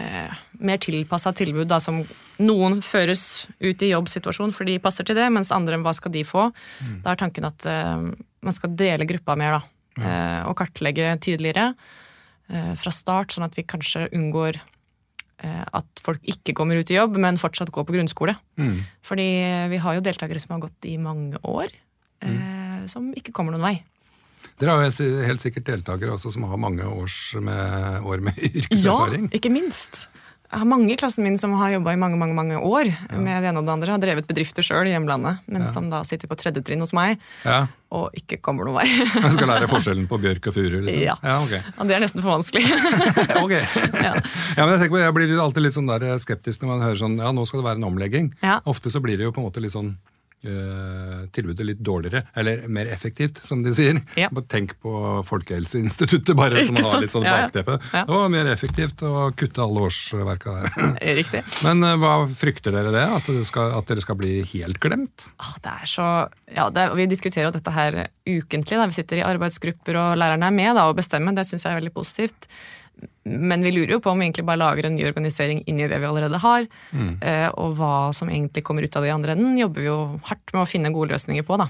eh, 0.01 0.35
mer 0.65 0.81
tilpassa 0.83 1.33
tilbud, 1.37 1.69
da, 1.71 1.81
som 1.83 2.03
noen 2.43 2.81
føres 2.85 3.47
ut 3.63 3.83
i 3.85 3.93
jobbsituasjon 3.93 4.55
for 4.55 4.69
de 4.69 4.79
passer 4.83 5.07
til 5.07 5.19
det, 5.19 5.27
mens 5.33 5.53
andre, 5.55 5.79
hva 5.83 5.95
skal 5.97 6.15
de 6.15 6.25
få? 6.27 6.49
Da 7.05 7.15
er 7.15 7.21
tanken 7.21 7.47
at 7.49 7.67
eh, 7.71 8.11
man 8.45 8.57
skal 8.57 8.75
dele 8.79 9.09
gruppa 9.09 9.37
mer, 9.39 9.59
da. 9.59 9.63
eh, 10.03 10.41
og 10.51 10.57
kartlegge 10.59 11.15
tydeligere 11.23 11.71
eh, 12.51 12.75
fra 12.79 12.95
start, 12.95 13.35
sånn 13.35 13.47
at 13.47 13.57
vi 13.59 13.67
kanskje 13.69 14.09
unngår 14.13 14.59
eh, 14.59 15.65
at 15.65 16.05
folk 16.05 16.21
ikke 16.23 16.57
kommer 16.59 16.81
ut 16.81 16.91
i 16.91 16.99
jobb, 16.99 17.17
men 17.23 17.41
fortsatt 17.41 17.73
går 17.75 17.87
på 17.89 17.97
grunnskole. 17.97 18.37
Mm. 18.61 18.79
Fordi 19.07 19.31
vi 19.73 19.81
har 19.87 19.99
jo 19.99 20.05
deltakere 20.05 20.43
som 20.43 20.57
har 20.57 20.67
gått 20.67 20.91
i 20.91 20.99
mange 20.99 21.41
år, 21.43 21.73
eh, 22.25 22.87
som 22.91 23.13
ikke 23.17 23.35
kommer 23.37 23.55
noen 23.55 23.69
vei. 23.71 23.77
Dere 24.61 24.75
har 24.77 24.85
jo 24.87 25.07
helt 25.27 25.43
sikkert 25.43 25.67
deltakere 25.67 26.15
også 26.15 26.31
som 26.35 26.45
har 26.51 26.61
mange 26.61 26.87
års 26.87 27.35
med, 27.43 28.03
år 28.07 28.23
med 28.25 28.39
yrkeserfaring. 28.63 29.31
Ja, 29.31 29.39
ikke 29.41 29.51
minst. 29.53 30.07
jeg 30.55 30.61
har 30.63 30.69
mange 30.71 30.93
i 30.93 30.97
klassen 30.97 31.25
min 31.27 31.39
som 31.41 31.57
har 31.59 31.73
jobba 31.73 31.97
i 31.97 31.99
mange 31.99 32.17
mange, 32.21 32.37
mange 32.39 32.61
år 32.63 32.87
med 33.19 33.43
det 33.43 33.49
ene 33.51 33.59
og 33.59 33.67
det 33.67 33.73
andre. 33.75 33.95
Har 33.97 34.03
drevet 34.05 34.29
bedrifter 34.29 34.63
sjøl 34.63 34.87
i 34.87 34.93
hjemlandet, 34.95 35.41
men 35.51 35.67
som 35.67 35.89
da 35.91 36.05
sitter 36.07 36.31
på 36.31 36.39
tredje 36.39 36.63
trinn 36.63 36.85
hos 36.85 36.95
meg 36.95 37.19
Ja. 37.43 37.65
og 37.91 38.15
ikke 38.15 38.39
kommer 38.45 38.69
noen 38.69 38.79
vei. 38.79 38.87
Jeg 39.25 39.35
skal 39.35 39.51
lære 39.51 39.67
forskjellen 39.73 40.07
på 40.07 40.21
bjørk 40.23 40.47
og 40.53 40.55
furu, 40.55 40.79
liksom? 40.87 41.03
Ja. 41.03 41.19
ja 41.27 41.37
ok. 41.43 41.75
Og 41.81 41.91
det 41.91 41.99
er 41.99 42.07
nesten 42.07 42.23
for 42.23 42.37
vanskelig. 42.37 42.65
Ok. 43.45 43.53
ja. 43.99 44.15
men 44.63 44.79
jeg, 44.79 44.91
på, 44.95 45.03
jeg 45.03 45.15
blir 45.19 45.35
alltid 45.43 45.67
litt 45.67 45.75
sånn 45.77 45.91
skeptisk 46.23 46.63
når 46.63 46.71
man 46.77 46.85
hører 46.87 47.01
sånn 47.03 47.19
Ja, 47.19 47.35
nå 47.35 47.43
skal 47.51 47.61
det 47.65 47.71
være 47.73 47.83
en 47.83 47.91
omlegging. 47.91 48.31
Ja. 48.45 48.61
Ofte 48.71 48.95
så 48.95 49.03
blir 49.03 49.19
det 49.19 49.27
jo 49.27 49.35
på 49.35 49.43
en 49.43 49.51
måte 49.51 49.63
litt 49.65 49.75
sånn 49.75 49.97
tilbudet 51.35 51.67
litt 51.67 51.81
dårligere, 51.85 52.25
eller 52.37 52.67
mer 52.69 52.91
effektivt, 52.93 53.41
som 53.47 53.63
de 53.65 53.73
sier. 53.75 54.01
Ja. 54.21 54.29
Tenk 54.51 54.77
på 54.83 55.23
Folkehelseinstituttet, 55.27 56.35
bare, 56.37 56.65
som 56.67 56.77
har 56.77 57.01
litt 57.03 57.15
sånn 57.15 57.25
Ja, 57.27 57.37
ja. 57.49 57.63
Ja. 57.65 58.05
Det 58.05 58.13
var 58.13 58.29
mer 58.33 58.51
effektivt 58.53 59.03
å 59.07 59.31
kutte 59.37 59.63
alle 59.65 59.87
årsverka 59.89 60.55
der. 60.59 60.95
Riktig. 61.21 61.43
Men 61.67 61.83
eh, 61.87 61.97
hva 62.01 62.15
frykter 62.29 62.75
dere 62.77 62.93
det? 62.95 63.05
At, 63.19 63.29
det 63.31 63.47
skal, 63.49 63.75
at 63.79 63.89
dere 63.91 64.05
skal 64.05 64.19
bli 64.21 64.37
helt 64.53 64.81
glemt? 64.83 65.27
Ah, 65.39 65.55
Det 65.65 65.75
er 65.75 65.91
så, 65.91 66.09
ja, 66.55 66.69
det 66.75 66.89
Vi 66.99 67.09
diskuterer 67.11 67.49
jo 67.49 67.57
dette 67.57 67.75
her 67.75 68.01
ukentlig. 68.27 68.79
Da. 68.79 68.89
Vi 68.91 68.99
sitter 68.99 69.21
i 69.23 69.27
arbeidsgrupper, 69.27 70.01
og 70.01 70.17
lærerne 70.21 70.51
er 70.51 70.57
med 70.57 70.75
da, 70.79 70.89
og 70.91 70.99
bestemmer. 71.01 71.37
Det 71.37 71.47
syns 71.49 71.67
jeg 71.67 71.75
er 71.75 71.81
veldig 71.83 71.95
positivt. 71.97 72.49
Men 73.25 73.63
vi 73.65 73.71
lurer 73.73 73.95
jo 73.97 74.01
på 74.05 74.11
om 74.13 74.19
vi 74.21 74.27
egentlig 74.27 74.45
bare 74.45 74.61
lager 74.61 74.87
en 74.91 74.97
ny 74.99 75.07
organisering 75.09 75.63
inn 75.67 75.79
i 75.81 75.87
det 75.89 75.97
vi 76.03 76.07
allerede 76.09 76.41
har. 76.43 76.67
Mm. 76.93 77.15
og 77.57 77.77
hva 77.79 77.93
som 78.13 78.29
egentlig 78.29 78.65
kommer 78.67 78.85
ut 78.85 78.97
av 78.97 79.03
det 79.03 79.09
i 79.09 79.15
andre 79.15 79.33
enden, 79.33 79.57
jobber 79.59 79.81
vi 79.81 79.89
jo 79.89 79.99
hardt 80.29 80.53
med 80.53 80.63
å 80.63 80.69
finne 80.69 80.93
gode 80.93 81.15
løsninger 81.15 81.47
på. 81.49 81.57
da. 81.63 81.69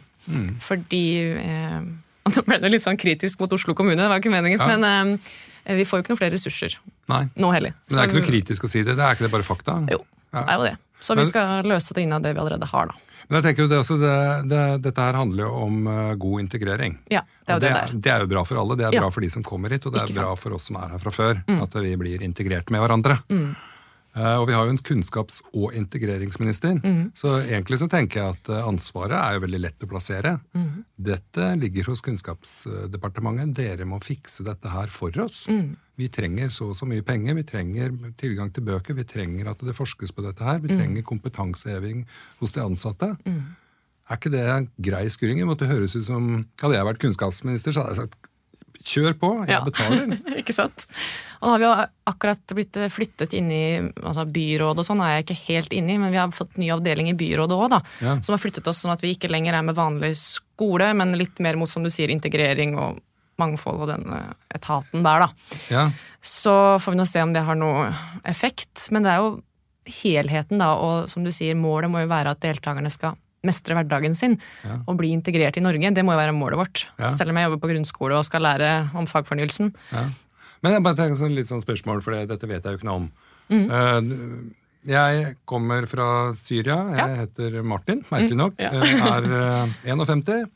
Fordi 0.65 1.05
eh, 1.39 1.81
Nå 2.25 2.43
ble 2.47 2.57
det 2.63 2.71
litt 2.73 2.83
sånn 2.85 2.97
kritisk 2.97 3.43
mot 3.45 3.53
Oslo 3.53 3.75
kommune, 3.77 4.01
det 4.01 4.09
var 4.09 4.23
ikke 4.23 4.33
meningen. 4.33 4.59
Ja. 4.59 4.77
Men 4.79 5.19
eh, 5.19 5.77
vi 5.77 5.85
får 5.85 6.01
jo 6.01 6.05
ikke 6.07 6.15
noen 6.15 6.21
flere 6.23 6.35
ressurser 6.37 6.79
Nei. 7.13 7.27
nå 7.37 7.51
heller. 7.53 7.75
Men 7.87 7.97
det 7.97 8.01
er 8.03 8.09
ikke 8.11 8.21
noe 8.23 8.29
kritisk 8.31 8.65
å 8.65 8.71
si 8.73 8.83
det, 8.83 8.97
det 8.97 9.05
er 9.05 9.17
ikke 9.17 9.27
det 9.29 9.33
bare 9.35 9.47
fakta? 9.47 9.79
Jo, 9.93 10.01
Ja. 10.33 10.41
det 10.41 10.49
er 10.49 10.57
jo 10.59 10.69
det. 10.71 10.77
Så 11.05 11.15
vi 11.19 11.27
skal 11.29 11.67
løse 11.69 11.93
det 11.95 12.03
innad 12.07 12.25
det 12.25 12.33
vi 12.35 12.41
allerede 12.41 12.67
har, 12.71 12.89
da. 12.89 12.95
Men 13.29 13.39
jeg 13.41 13.45
tenker 13.49 13.63
jo 13.65 13.69
det, 13.73 13.79
altså 13.81 13.97
det, 14.01 14.15
det, 14.51 14.63
Dette 14.85 15.01
her 15.07 15.15
handler 15.19 15.45
jo 15.47 15.53
om 15.67 15.87
eh, 15.89 16.15
god 16.21 16.41
integrering. 16.45 16.99
Ja, 17.11 17.23
det 17.47 17.53
er 17.53 17.55
jo 17.55 17.61
det 17.61 17.69
det, 17.69 17.75
der. 17.75 17.93
er, 17.97 18.01
det 18.07 18.13
er 18.13 18.25
jo 18.27 18.31
bra 18.35 18.43
for 18.45 18.61
alle. 18.61 18.77
Det 18.77 18.87
er 18.89 18.93
Ja. 18.99 19.01
bra 19.05 19.11
for 19.11 19.21
de 19.25 19.31
som 19.31 19.43
kommer 19.43 19.71
hit, 19.71 19.87
og 19.87 19.93
det 19.97 20.03
er 20.03 20.13
bra 20.21 20.35
for 20.37 20.57
oss 20.59 20.69
som 20.71 20.77
er 20.77 20.89
her 20.95 20.99
fra 21.03 21.11
før. 21.15 21.41
At 21.63 21.75
vi 21.81 21.95
blir 21.97 22.23
integrert 22.23 22.71
med 22.71 22.81
hverandre. 22.85 23.19
Eh, 23.31 23.55
og 24.39 24.45
vi 24.47 24.55
har 24.55 24.65
jo 24.69 24.71
en 24.71 24.79
kunnskaps- 24.79 25.41
og 25.53 25.75
integreringsminister, 25.75 26.77
så 27.19 27.33
egentlig 27.43 27.81
så 27.81 27.89
tenker 27.91 28.21
jeg 28.21 28.35
at 28.37 28.51
eh, 28.55 28.67
ansvaret 28.69 29.17
er 29.19 29.35
jo 29.35 29.43
veldig 29.43 29.61
lett 29.65 29.83
å 29.83 29.89
plassere. 29.91 30.37
Dette 30.95 31.49
ligger 31.59 31.89
hos 31.91 32.01
Kunnskapsdepartementet. 32.07 33.55
Dere 33.59 33.85
må 33.85 33.99
fikse 34.03 34.45
dette 34.47 34.71
her 34.71 34.87
for 34.87 35.11
oss. 35.25 35.49
Vi 35.97 36.09
trenger 36.09 36.49
så 36.51 36.71
og 36.71 36.77
så 36.79 36.87
mye 36.87 37.03
penger, 37.07 37.35
vi 37.35 37.43
trenger 37.47 37.91
tilgang 38.19 38.51
til 38.55 38.63
bøker, 38.67 38.95
vi 38.95 39.05
trenger 39.05 39.51
at 39.51 39.59
det 39.67 39.75
forskes 39.75 40.13
på 40.15 40.23
dette 40.23 40.43
her, 40.43 40.59
vi 40.63 40.69
trenger 40.79 41.03
kompetanseheving 41.07 42.05
hos 42.41 42.53
de 42.53 42.63
ansatte. 42.63 43.17
Er 44.11 44.19
ikke 44.19 44.31
det 44.31 44.69
grei 44.85 45.09
skuring? 45.09 45.39
Det 45.39 45.47
måtte 45.49 45.67
høres 45.71 45.95
ut 45.97 46.05
som 46.05 46.47
Hadde 46.61 46.75
jeg 46.77 46.87
vært 46.87 47.01
kunnskapsminister, 47.03 47.73
så 47.73 47.83
hadde 47.83 47.95
jeg 47.95 48.03
sagt 48.07 48.31
kjør 48.85 49.15
på, 49.21 49.29
jeg 49.47 49.55
Ja. 49.55 49.61
betaler. 49.65 50.19
ikke 50.41 50.55
sant? 50.57 50.87
Og 51.41 51.49
nå 51.49 51.53
har 51.55 51.61
vi 51.63 51.67
jo 51.67 51.73
akkurat 52.13 52.55
blitt 52.57 52.77
flyttet 52.93 53.33
inn 53.37 53.51
i 53.53 53.65
altså 54.03 54.25
byrådet 54.29 54.81
og 54.85 54.87
sånn, 54.89 55.01
er 55.05 55.17
jeg 55.19 55.25
ikke 55.27 55.41
helt 55.49 55.73
inne 55.77 55.95
i, 55.95 55.99
men 56.01 56.13
vi 56.15 56.21
har 56.21 56.33
fått 56.37 56.57
ny 56.61 56.69
avdeling 56.73 57.09
i 57.13 57.17
byrådet 57.21 57.57
òg, 57.57 57.67
da. 57.75 57.81
Ja. 58.05 58.15
Som 58.25 58.37
har 58.37 58.43
flyttet 58.45 58.69
oss 58.71 58.81
sånn 58.85 58.93
at 58.95 59.03
vi 59.05 59.15
ikke 59.17 59.29
lenger 59.33 59.57
er 59.59 59.67
med 59.67 59.77
vanlig 59.77 60.15
skole, 60.21 60.93
men 60.97 61.17
litt 61.21 61.41
mer 61.45 61.57
mot, 61.61 61.69
som 61.69 61.83
du 61.85 61.91
sier, 61.93 62.13
integrering 62.13 62.77
og 62.81 63.01
mangfold 63.41 63.81
og 63.83 63.89
den 63.91 64.05
eh, 64.15 64.29
etaten 64.55 65.03
der, 65.03 65.25
da. 65.27 65.59
Ja. 65.73 65.89
Så 66.25 66.53
får 66.81 66.95
vi 66.95 67.01
nå 67.01 67.07
se 67.11 67.25
om 67.25 67.33
det 67.35 67.43
har 67.45 67.59
noe 67.59 67.89
effekt. 68.31 68.87
Men 68.95 69.03
det 69.05 69.11
er 69.17 69.25
jo 69.25 69.33
helheten, 69.91 70.61
da, 70.63 70.71
og 70.81 71.11
som 71.13 71.25
du 71.27 71.33
sier, 71.35 71.57
målet 71.59 71.91
må 71.93 72.05
jo 72.05 72.09
være 72.13 72.33
at 72.37 72.41
deltakerne 72.45 72.93
skal 72.95 73.19
mestre 73.45 73.77
hverdagen 73.79 74.15
sin 74.17 74.39
Ja. 74.65 74.79
og 74.87 74.97
bli 75.01 75.13
integrert 75.15 75.57
i 75.61 75.65
Norge. 75.65 75.93
Det 75.95 76.05
må 76.05 76.13
jo 76.17 76.21
være 76.23 76.35
målet 76.37 76.59
vårt. 76.59 76.87
Ja. 76.99 77.11
Selv 77.15 77.31
om 77.31 77.37
jeg 77.41 77.49
jobber 77.51 77.63
på 77.67 77.71
grunnskole 77.75 78.19
og 78.19 78.25
skal 78.27 78.43
lære 78.43 78.73
om 78.97 79.07
fagfornyelsen. 79.07 79.73
Ja. 79.93 80.05
Men 80.65 80.73
jeg 80.79 80.83
bare 80.83 80.97
tenker 80.97 81.21
sånn 81.21 81.35
litt 81.37 81.51
sånn 81.51 81.61
spørsmål, 81.65 82.03
for 82.03 82.17
dette 82.17 82.49
vet 82.49 82.65
jeg 82.65 82.73
jo 82.73 82.79
ikke 82.81 82.89
noe 82.89 83.03
om. 83.05 83.09
Mm. 83.53 83.65
Uh, 83.69 84.53
jeg 84.89 85.37
kommer 85.49 85.87
fra 85.89 86.07
Syria. 86.37 86.77
Jeg 86.97 87.17
heter 87.23 87.63
Martin, 87.65 88.03
merkelig 88.11 88.37
nok. 88.37 88.57
Mm, 88.59 88.65
ja. 88.65 88.71
eh, 88.81 89.07
Er 89.13 89.29
uh, 89.65 89.69
51 89.85 90.49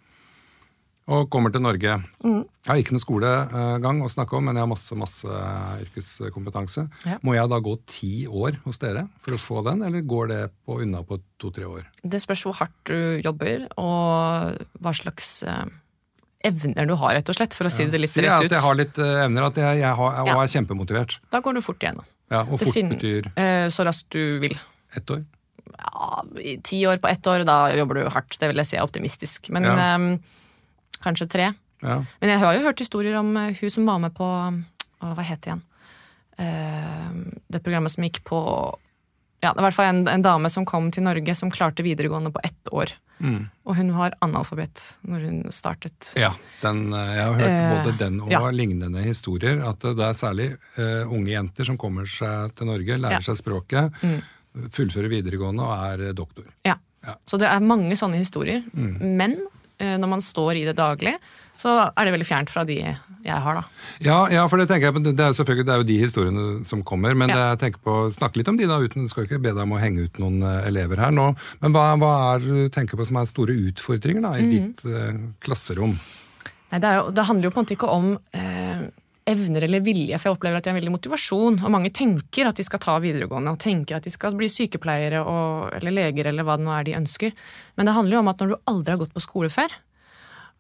og 1.09 1.31
kommer 1.33 1.51
til 1.55 1.63
Norge. 1.65 1.95
Mm. 2.21 2.43
Jeg 2.45 2.69
har 2.69 2.81
ikke 2.83 2.93
noe 2.93 3.01
skolegang 3.03 4.03
å 4.05 4.11
snakke 4.13 4.37
om, 4.37 4.45
men 4.45 4.59
jeg 4.59 4.65
har 4.67 4.69
masse 4.69 4.97
masse 5.01 5.39
yrkeskompetanse. 5.87 6.85
Ja. 7.09 7.17
Må 7.25 7.35
jeg 7.37 7.49
da 7.51 7.59
gå 7.65 7.75
ti 7.89 8.13
år 8.29 8.59
hos 8.67 8.79
dere 8.83 9.07
for 9.25 9.37
å 9.37 9.41
få 9.41 9.63
den, 9.67 9.83
eller 9.87 10.05
går 10.09 10.29
det 10.33 10.41
på 10.69 10.81
unna 10.85 11.03
på 11.09 11.21
to-tre 11.41 11.65
år? 11.69 11.87
Det 12.05 12.21
spørs 12.23 12.45
hvor 12.47 12.59
hardt 12.61 12.77
du 12.91 13.21
jobber, 13.25 13.67
og 13.81 14.59
hva 14.85 14.93
slags 14.97 15.31
eh, 15.49 15.65
evner 16.49 16.87
du 16.89 16.95
har, 17.01 17.17
rett 17.19 17.33
og 17.33 17.39
slett, 17.41 17.57
for 17.57 17.69
å 17.69 17.73
si 17.73 17.87
det 17.89 18.01
litt 18.03 18.13
rett 18.15 18.27
ut. 18.27 18.29
rett 18.29 18.53
at 18.53 18.59
jeg 18.59 18.67
har 18.69 18.79
litt 18.79 19.01
eh, 19.03 19.25
evner, 19.25 19.49
at 19.49 19.63
jeg, 19.65 19.81
jeg, 19.83 19.95
har, 20.03 20.21
og 20.23 20.31
Ja. 20.33 20.37
er 20.45 20.53
kjempemotivert. 20.55 21.19
Da 21.33 21.41
går 21.45 21.59
du 21.59 21.65
fort 21.65 21.83
igjennom. 21.83 22.07
Ja, 22.31 22.43
og 22.45 22.59
Det 22.59 22.67
fort 22.69 22.75
fin- 22.77 22.91
betyr 22.93 23.33
eh, 23.41 23.69
Så 23.73 23.85
raskt 23.89 24.11
du 24.13 24.39
vil. 24.45 24.59
ett 24.95 25.09
år. 25.11 25.25
Ja, 25.79 26.23
ti 26.65 26.83
år 26.87 26.99
på 27.01 27.09
ett 27.09 27.27
år, 27.27 27.45
da 27.49 27.71
jobber 27.77 27.95
du 28.03 28.09
hardt. 28.11 28.37
Det 28.39 28.49
vil 28.51 28.57
jeg 28.61 28.67
si 28.67 28.77
er 28.77 28.85
optimistisk. 28.85 29.49
Men 29.51 29.65
Ja. 29.65 29.95
eh, 29.97 30.19
kanskje 31.05 31.29
tre. 31.31 31.53
Ja. 31.83 32.01
Men 32.21 32.33
jeg 32.33 32.43
har 32.43 32.57
jo 32.57 32.67
hørt 32.67 32.83
historier 32.83 33.19
om 33.21 33.37
eh, 33.39 33.55
hun 33.61 33.71
som 33.71 33.87
var 33.87 34.01
med 34.03 34.15
på 34.17 34.27
å, 34.27 34.51
Hva 34.99 35.23
het 35.23 35.45
det 35.45 35.53
igjen? 35.53 35.65
Uh, 36.39 37.35
det 37.51 37.61
programmet 37.65 37.91
som 37.91 38.05
gikk 38.07 38.21
på 38.27 38.39
Ja, 39.43 39.51
det 39.51 39.59
var 39.59 39.65
i 39.65 39.67
hvert 39.69 39.77
fall 39.77 39.91
en, 39.91 40.05
en 40.11 40.23
dame 40.23 40.51
som 40.51 40.67
kom 40.67 40.89
til 40.95 41.03
Norge 41.07 41.35
som 41.39 41.51
klarte 41.51 41.83
videregående 41.87 42.31
på 42.35 42.43
ett 42.47 42.71
år. 42.75 42.93
Mm. 43.19 43.49
Og 43.67 43.75
hun 43.79 43.93
var 43.95 44.15
analfabet 44.23 44.83
når 45.07 45.27
hun 45.27 45.39
startet. 45.55 46.13
Ja, 46.19 46.33
den, 46.63 46.93
eh, 46.95 47.13
jeg 47.15 47.25
har 47.25 47.39
hørt 47.39 47.77
både 47.77 47.95
den 48.03 48.19
og 48.23 48.35
ja. 48.35 48.43
lignende 48.55 49.03
historier. 49.03 49.63
At 49.67 49.83
det 49.83 50.09
er 50.09 50.19
særlig 50.19 50.49
uh, 50.79 51.07
unge 51.07 51.31
jenter 51.35 51.71
som 51.71 51.79
kommer 51.79 52.07
seg 52.11 52.55
til 52.59 52.71
Norge, 52.71 52.99
lærer 52.99 53.19
Ja. 53.19 53.27
seg 53.31 53.39
språket, 53.39 54.03
fullfører 54.75 55.11
videregående 55.11 55.67
og 55.67 55.75
er 55.79 56.19
doktor. 56.19 56.47
Ja. 56.67 56.79
Ja. 57.07 57.15
Så 57.27 57.39
det 57.41 57.49
er 57.49 57.63
mange 57.65 57.97
sånne 57.99 58.21
historier. 58.21 58.65
Men 58.75 59.37
eh, 59.39 59.58
når 59.79 60.09
man 60.11 60.21
står 60.25 60.57
i 60.59 60.65
det 60.67 60.77
daglig, 60.79 61.15
så 61.59 61.73
er 61.91 62.05
det 62.07 62.13
veldig 62.15 62.27
fjernt 62.29 62.51
fra 62.51 62.63
de 62.67 62.77
jeg 63.29 63.39
har, 63.45 63.55
da. 63.59 63.63
Ja, 64.05 64.19
ja, 64.31 64.45
for 64.49 64.59
det 64.61 64.69
tenker 64.71 64.89
jeg 64.89 64.95
på, 64.95 65.03
det 65.03 65.15
er, 65.19 65.33
selvfølgelig, 65.35 65.65
det 65.67 65.73
er 65.75 65.81
jo 65.83 65.87
de 65.89 65.97
historiene 66.01 66.45
som 66.65 66.85
kommer, 66.87 67.17
men 67.19 67.29
Ja. 67.29 67.35
det, 67.35 67.47
jeg 67.51 67.59
tenker 67.65 67.83
på, 67.83 67.97
snakke 68.15 68.39
litt 68.39 68.49
om 68.49 68.57
de 68.57 68.69
da, 68.71 68.79
uten, 68.79 69.09
skal 69.11 69.27
ikke 69.27 69.41
be 69.43 69.51
deg 69.51 69.65
om 69.65 69.75
å 69.75 69.81
henge 69.83 70.07
ut 70.07 70.21
noen 70.23 70.39
eh, 70.47 70.69
elever 70.71 71.03
her 71.03 71.11
nå. 71.11 71.27
Men 71.61 71.75
hva, 71.75 71.89
hva 71.99 72.13
er 72.37 72.47
du 72.47 72.69
tenker 72.75 72.97
på 72.97 73.07
som 73.11 73.19
er 73.19 73.27
store 73.31 73.57
utfordringer 73.73 74.23
da, 74.23 74.37
i 74.39 74.47
Mm. 74.47 74.55
ditt 74.55 74.85
eh, 74.87 75.19
klasserom? 75.45 75.99
Nei, 76.71 76.79
det, 76.85 76.95
jo, 77.01 77.11
det 77.17 77.27
handler 77.27 77.49
jo 77.49 77.51
på 77.55 77.59
en 77.61 77.67
måte 77.67 77.77
ikke 77.79 77.91
om 77.91 78.09
eh, 78.39 78.87
evner 79.29 79.67
eller 79.67 79.83
vilje, 79.85 80.19
for 80.19 80.31
jeg 80.31 80.37
opplever 80.37 80.59
at 80.59 80.67
det 80.67 80.73
har 80.73 80.79
veldig 80.79 80.95
motivasjon. 80.95 81.59
Og 81.63 81.73
mange 81.75 81.93
tenker 81.95 82.49
at 82.49 82.59
de 82.59 82.67
skal 82.67 82.83
ta 82.83 82.97
videregående, 83.03 83.55
og 83.55 83.61
tenker 83.63 83.99
at 83.99 84.07
de 84.07 84.13
skal 84.13 84.37
bli 84.39 84.49
sykepleiere 84.53 85.21
og, 85.23 85.73
eller 85.79 85.95
leger 85.95 86.31
eller 86.31 86.47
hva 86.47 86.59
det 86.59 86.67
nå 86.67 86.73
er 86.75 86.87
de 86.89 86.97
ønsker. 86.99 87.35
Men 87.77 87.89
det 87.89 87.97
handler 87.99 88.19
jo 88.19 88.23
om 88.25 88.33
at 88.33 88.41
når 88.43 88.55
du 88.55 88.57
aldri 88.73 88.95
har 88.95 89.03
gått 89.03 89.17
på 89.17 89.25
skole 89.25 89.53
før, 89.53 89.75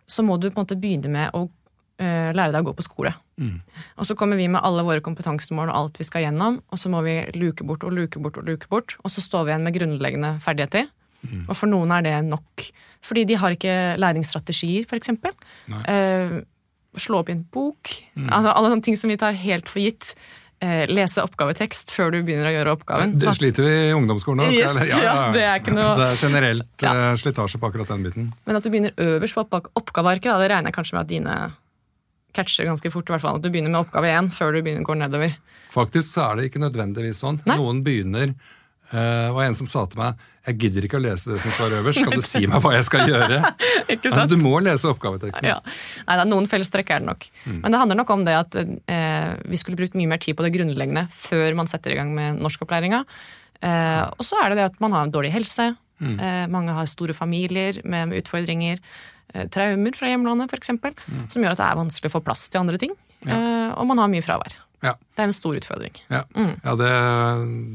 så 0.08 0.24
må 0.24 0.36
du 0.40 0.48
på 0.48 0.56
en 0.56 0.64
måte 0.64 0.78
begynne 0.80 1.12
med 1.12 1.34
å 1.36 1.46
eh, 2.00 2.30
lære 2.36 2.54
deg 2.54 2.62
å 2.64 2.70
gå 2.70 2.76
på 2.78 2.86
skole. 2.86 3.12
Og 4.00 4.08
så 4.08 4.16
kommer 4.18 4.40
vi 4.40 4.50
med 4.50 4.62
alle 4.64 4.84
våre 4.86 5.04
kompetansemål 5.04 5.70
og 5.70 5.80
alt 5.80 6.00
vi 6.00 6.06
skal 6.08 6.26
gjennom, 6.26 6.60
og 6.68 6.80
så 6.80 6.92
må 6.92 7.02
vi 7.06 7.18
luke 7.36 7.66
bort 7.68 7.84
og 7.86 7.96
luke 7.96 8.22
bort 8.24 8.40
og 8.40 8.48
luke 8.48 8.70
bort, 8.72 8.96
og 9.02 9.12
så 9.12 9.24
står 9.24 9.44
vi 9.44 9.54
igjen 9.54 9.66
med 9.68 9.76
grunnleggende 9.76 10.36
ferdigheter. 10.44 10.88
Og 11.48 11.56
for 11.58 11.70
noen 11.70 11.90
er 11.96 12.04
det 12.06 12.14
nok. 12.28 12.68
Fordi 13.04 13.24
de 13.26 13.36
har 13.38 13.54
ikke 13.54 13.74
læringsstrategier, 13.98 14.86
for 14.86 15.00
eksempel. 15.00 15.34
Slå 16.96 17.18
opp 17.20 17.28
i 17.28 17.32
en 17.36 17.44
bok. 17.52 17.90
Altså 18.28 18.52
alle 18.54 18.70
sånne 18.72 18.82
ting 18.86 18.96
som 18.96 19.10
vi 19.10 19.16
tar 19.20 19.32
helt 19.36 19.68
for 19.68 19.80
gitt. 19.82 20.14
Eh, 20.60 20.86
lese 20.90 21.22
oppgavetekst 21.22 21.92
før 21.94 22.10
du 22.10 22.22
begynner 22.26 22.48
å 22.48 22.54
gjøre 22.56 22.72
oppgaven. 22.74 23.12
Det 23.20 23.30
sliter 23.36 23.62
vi 23.62 23.74
i 23.90 23.92
ungdomsskolen 23.94 24.42
òg. 24.42 24.50
Yes, 24.56 24.72
eller? 24.74 25.04
ja, 25.04 25.12
det 25.30 25.42
er 25.46 25.60
ikke 25.60 25.74
noe- 25.76 25.92
Det 26.00 26.08
er 26.08 26.16
generelt 26.26 26.82
Ja. 26.82 26.92
eh, 27.12 27.14
slitasje 27.14 27.60
på 27.60 27.68
akkurat 27.70 27.86
den 27.88 28.02
biten. 28.02 28.32
Men 28.44 28.56
at 28.56 28.62
du 28.64 28.70
begynner 28.70 28.90
øverst 28.96 29.34
på 29.36 29.44
oppgave- 29.44 29.70
oppgavearket, 29.76 30.32
det 30.40 30.50
regner 30.50 30.72
jeg 30.72 30.74
kanskje 30.74 30.92
med 30.94 31.00
at 31.02 31.06
dine 31.06 31.52
catcher 32.34 32.64
ganske 32.66 32.90
fort. 32.90 33.08
i 33.08 33.12
hvert 33.12 33.20
fall. 33.20 33.36
At 33.36 33.42
du 33.42 33.50
begynner 33.50 33.70
med 33.70 33.86
oppgave 33.86 34.10
én 34.10 34.30
før 34.32 34.52
du 34.54 34.62
begynner 34.62 34.82
å 34.82 34.88
gå 34.90 34.96
nedover. 34.98 35.36
Faktisk 35.70 36.14
så 36.16 36.32
er 36.32 36.36
det 36.36 36.50
ikke 36.50 36.60
nødvendigvis 36.64 37.22
sånn. 37.22 37.40
Nei. 37.46 37.56
Noen 37.56 37.84
begynner 37.84 38.34
eh, 38.92 39.30
var 39.30 39.42
en 39.44 39.54
som 39.54 39.66
sa 39.66 39.86
til 39.86 39.98
meg 40.00 40.14
jeg 40.48 40.58
gidder 40.62 40.86
ikke 40.88 40.98
å 40.98 41.02
lese 41.04 41.32
det 41.32 41.38
som 41.42 41.54
står 41.54 41.78
øverst, 41.80 42.02
kan 42.04 42.20
du 42.20 42.24
si 42.24 42.44
meg 42.48 42.62
hva 42.64 42.74
jeg 42.76 42.86
skal 42.88 43.10
gjøre? 43.10 43.40
Men 44.16 44.30
du 44.30 44.36
må 44.40 44.54
lese 44.64 44.90
oppgaveteksten. 44.90 45.48
Ja. 45.48 45.58
Nei, 46.08 46.18
da, 46.20 46.28
noen 46.28 46.48
fellestrekk 46.50 46.94
er 46.94 47.02
det 47.02 47.10
nok. 47.10 47.26
Men 47.48 47.74
det 47.74 47.82
handler 47.82 48.00
nok 48.00 48.14
om 48.14 48.24
det 48.28 48.36
at 48.38 48.56
eh, 48.60 49.32
vi 49.48 49.60
skulle 49.60 49.78
brukt 49.80 49.98
mye 49.98 50.10
mer 50.10 50.22
tid 50.22 50.38
på 50.38 50.46
det 50.46 50.54
grunnleggende 50.56 51.06
før 51.14 51.58
man 51.58 51.70
setter 51.70 51.94
i 51.94 52.00
gang 52.00 52.14
med 52.16 52.40
norskopplæringa. 52.42 53.04
Eh, 53.60 54.04
og 54.08 54.24
så 54.26 54.38
er 54.42 54.52
det 54.52 54.60
det 54.60 54.70
at 54.70 54.80
man 54.84 54.96
har 54.96 55.06
en 55.06 55.14
dårlig 55.14 55.34
helse. 55.34 55.72
Eh, 55.98 56.46
mange 56.50 56.74
har 56.74 56.86
store 56.86 57.16
familier 57.16 57.80
med, 57.84 58.10
med 58.10 58.22
utfordringer. 58.22 58.80
Eh, 59.34 59.48
traumer 59.52 59.96
fra 59.98 60.10
hjemlandet, 60.12 60.52
f.eks. 60.54 60.72
Som 61.32 61.44
gjør 61.44 61.54
at 61.54 61.60
det 61.60 61.68
er 61.68 61.80
vanskelig 61.82 62.12
å 62.12 62.16
få 62.18 62.24
plass 62.24 62.46
til 62.48 62.62
andre 62.62 62.80
ting. 62.80 62.94
Eh, 63.26 63.70
og 63.74 63.88
man 63.90 64.00
har 64.00 64.10
mye 64.12 64.24
fravær. 64.24 64.56
Ja. 64.84 64.94
Det 64.94 65.24
er 65.24 65.30
en 65.30 65.34
stor 65.34 65.58
utfordring. 65.58 65.96
Ja, 66.06 66.22
ja 66.38 66.76
det, 66.78 66.92